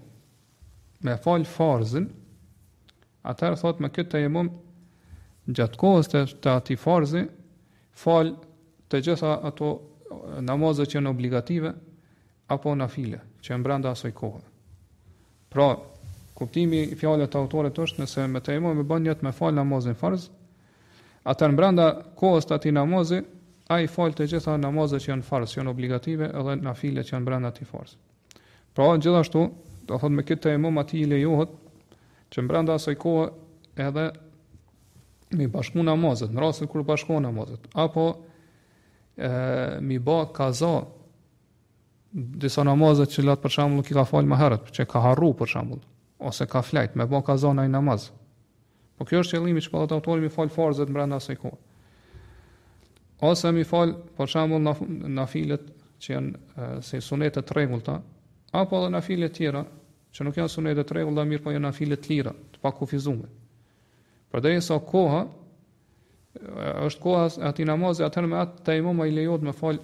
me 1.07 1.15
fal 1.25 1.47
farzën 1.49 2.09
atë 3.31 3.53
thot 3.63 3.81
me 3.85 3.91
kët 3.93 4.11
tayemum 4.15 4.51
gjatë 5.51 5.81
kohës 5.81 6.11
të 6.15 6.53
atij 6.53 6.81
farzi 6.83 7.23
fal 8.05 8.35
të 8.91 9.01
gjitha 9.07 9.33
ato 9.51 9.71
namazet 10.45 10.93
që 10.93 10.99
janë 10.99 11.13
obligative 11.15 11.73
apo 12.53 12.75
nafile 12.77 13.23
që 13.41 13.53
janë 13.55 13.65
brenda 13.65 13.93
asaj 13.95 14.11
kohe. 14.19 14.41
Pra, 15.51 15.69
kuptimi 16.37 16.81
i 16.93 16.97
fjalës 16.99 17.31
të 17.33 17.39
autorit 17.39 17.79
është 17.85 18.03
nëse 18.03 18.27
me 18.31 18.43
tayemum 18.45 18.81
e 18.83 18.87
bën 18.91 19.07
një 19.07 19.19
me 19.25 19.33
fal 19.35 19.57
namazin 19.57 19.97
farz 19.99 20.29
atë 21.33 21.49
në 21.51 21.59
brenda 21.61 21.89
kohës 22.21 22.47
të 22.49 22.57
atij 22.61 22.77
namazi 22.77 23.23
a 23.71 23.79
i 23.79 23.87
falë 23.91 24.17
të 24.19 24.25
gjitha 24.33 24.57
namazet 24.59 25.05
që 25.05 25.13
janë 25.13 25.27
farës, 25.29 25.53
që 25.53 25.61
janë 25.61 25.71
obligative, 25.71 26.27
edhe 26.35 26.57
na 26.59 26.73
file 26.75 27.05
që 27.07 27.13
janë 27.15 27.27
brenda 27.29 27.53
ti 27.55 27.67
farës. 27.69 27.93
Pra, 28.75 28.89
gjithashtu, 28.99 29.45
do 29.87 29.95
thotë 30.01 30.17
me 30.17 30.25
këtë 30.27 30.43
të 30.45 30.55
emum 30.57 30.81
ati 30.83 31.03
i 31.05 31.11
lejohet, 31.11 31.53
që 32.35 32.45
brenda 32.51 32.75
asaj 32.79 32.97
kohë 32.99 33.29
edhe 33.87 34.09
mi 35.39 35.47
bashku 35.51 35.85
namazet, 35.87 36.35
në 36.35 36.43
rrasët 36.43 36.71
kërë 36.73 36.89
bashku 36.91 37.21
namazet, 37.23 37.69
apo 37.79 38.09
e, 38.19 39.31
mi 39.87 40.01
ba 40.03 40.19
kaza 40.35 40.73
disa 42.11 42.67
namazet 42.67 43.15
që 43.15 43.27
latë 43.29 43.45
për 43.47 43.55
shambullu 43.59 43.87
ki 43.87 43.95
ka 43.95 44.03
falë 44.11 44.33
më 44.35 44.41
herët, 44.43 44.67
që 44.75 44.89
ka 44.91 45.05
harru 45.07 45.31
për 45.45 45.53
shambullu, 45.55 45.87
ose 46.27 46.49
ka 46.51 46.65
flajt, 46.67 46.99
me 46.99 47.07
ba 47.07 47.23
kaza 47.27 47.55
në 47.55 47.69
i 47.71 47.75
namazë. 47.79 48.11
Po 48.99 49.07
kjo 49.07 49.23
është 49.23 49.39
qëllimi 49.39 49.63
që 49.65 49.71
pa 49.71 49.85
dhe 49.85 49.91
të 49.93 50.01
autori 50.01 50.27
mi 50.27 50.35
falë 50.35 50.59
farzët 50.59 50.91
brenda 50.93 51.23
asaj 51.23 51.39
kohë 51.47 51.59
ose 53.21 53.53
mi 53.53 53.65
fal 53.67 53.91
për 54.17 54.31
shembull 54.33 54.63
naf 54.65 55.31
filet 55.35 55.67
që 56.01 56.13
janë 56.15 56.81
se 56.87 57.01
sunete 57.05 57.43
të 57.45 57.55
rregullta 57.57 57.99
apo 58.57 58.79
edhe 58.81 58.91
nafile 58.95 59.29
të 59.29 59.37
tjera 59.37 59.61
që 60.17 60.25
nuk 60.27 60.39
janë 60.41 60.53
sunete 60.55 60.85
të 60.89 60.97
rregullta 60.97 61.27
mirë 61.29 61.45
po 61.45 61.53
janë 61.53 61.67
nafile 61.67 61.99
të 62.01 62.13
lira 62.15 62.33
të 62.55 62.63
pakufizuara 62.65 64.41
sa 64.65 64.79
koha 64.93 65.21
është 66.87 67.01
koha 67.03 67.27
e 67.43 67.47
atij 67.51 67.67
namazi 67.69 68.05
atëherë 68.07 68.29
me 68.33 68.37
atë 68.41 68.65
të 68.65 68.79
imam 68.81 69.01
ai 69.05 69.11
lejohet 69.13 69.45
me 69.45 69.53
fal 69.61 69.81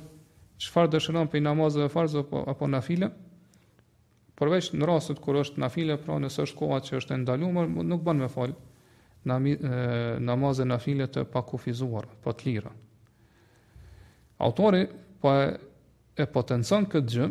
çfarë 0.65 0.93
dëshiron 0.95 1.29
për 1.29 1.43
e 1.85 1.89
farz 1.97 2.17
apo 2.23 2.41
apo 2.55 2.67
nafile 2.73 3.11
përveç 4.39 4.73
në 4.79 4.87
rastet 4.89 5.21
kur 5.21 5.37
është 5.43 5.59
nafile 5.67 5.97
pra 6.07 6.17
nëse 6.25 6.43
është 6.47 6.57
koha 6.63 6.81
që 6.87 6.97
është 7.03 7.17
ndaluar 7.25 7.69
nuk 7.69 8.03
bën 8.05 8.19
me 8.25 8.29
fal 8.39 8.55
namazë 10.27 10.65
nafile 10.73 11.07
të 11.13 11.25
pakufizuara 11.37 12.09
po 12.25 12.33
të 12.33 12.45
lira 12.49 12.73
Autori 14.39 14.87
po 15.21 15.33
e, 15.35 15.45
e 16.23 16.27
potencon 16.29 16.87
këtë 16.93 17.13
gjë, 17.15 17.27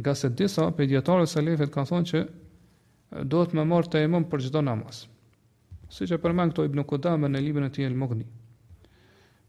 nga 0.00 0.12
se 0.18 0.28
disa 0.36 0.66
pediatore 0.76 1.24
e 1.28 1.42
lefit 1.46 1.70
kanë 1.74 1.88
thonë 1.90 2.08
që 2.10 2.22
do 3.30 3.44
të 3.46 3.56
më 3.60 3.64
marrë 3.70 3.92
të 3.92 4.02
imëm 4.08 4.24
për 4.32 4.42
gjithdo 4.44 4.62
namaz. 4.66 5.04
Si 5.94 6.08
që 6.10 6.18
përmen 6.24 6.50
këto 6.52 6.64
ibnë 6.66 6.84
këtë 6.90 7.08
dame 7.12 7.30
në 7.30 7.42
libën 7.46 7.66
e 7.68 7.70
tijel 7.76 7.94
mëgni. 7.96 8.26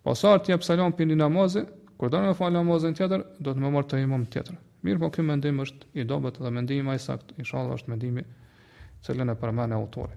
Po 0.05 0.13
sa 0.15 0.35
artë 0.38 0.53
jepë 0.53 0.63
salon 0.67 0.93
për 0.95 1.09
një 1.11 1.17
namazë, 1.25 1.63
kur 1.99 2.11
do 2.13 2.21
në 2.23 2.35
falë 2.38 2.59
namazën 2.59 2.93
tjetër, 2.99 3.23
do 3.41 3.51
të 3.57 3.63
më 3.65 3.71
marrë 3.73 3.89
të 3.95 4.01
imëm 4.05 4.27
tjetër. 4.35 4.59
Mirë 4.88 5.01
po 5.01 5.09
këmë 5.15 5.31
mendim 5.33 5.63
është 5.65 5.89
i 5.97 6.05
dobet 6.07 6.38
dhe 6.39 6.51
mendimi 6.53 6.93
a 6.93 6.95
i 6.95 6.99
sakt, 7.01 7.33
i 7.35 7.43
shalë 7.49 7.73
është 7.79 7.91
mendimi 7.95 8.23
cëllën 9.07 9.33
e 9.33 9.39
përmen 9.41 9.73
e 9.73 9.79
autori. 9.79 10.15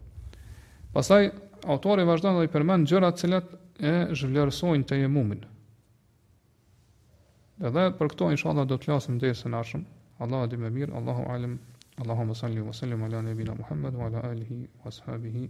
Pasaj, 0.92 1.30
autori 1.74 2.04
vazhdo 2.08 2.36
dhe 2.36 2.44
i 2.44 2.52
përmen 2.52 2.84
gjërat 2.92 3.22
cëllet 3.24 3.56
e 3.80 3.94
zhvlerësojnë 4.20 4.84
të 4.92 5.00
imumin. 5.06 5.46
Edhe 7.68 7.82
për 7.96 8.08
këto 8.10 8.26
inshallah 8.34 8.62
do 8.68 8.76
të 8.82 8.86
flasim 8.90 9.16
ndesë 9.16 9.50
në 9.54 9.56
arshëm. 9.64 9.82
Allahu 10.26 10.46
di 10.52 10.60
më 10.62 10.70
mirë, 10.76 10.94
Allahu 11.00 11.26
alim. 11.34 11.56
Allahumma 12.04 12.36
salli 12.40 12.64
wa 12.68 12.76
sallim 12.78 13.02
ala 13.08 13.20
nabina 13.26 13.58
Muhammad 13.58 13.98
wa 14.02 14.08
ala 14.10 14.24
alihi 14.30 14.62
wa 14.62 14.94
ashabihi. 14.94 15.44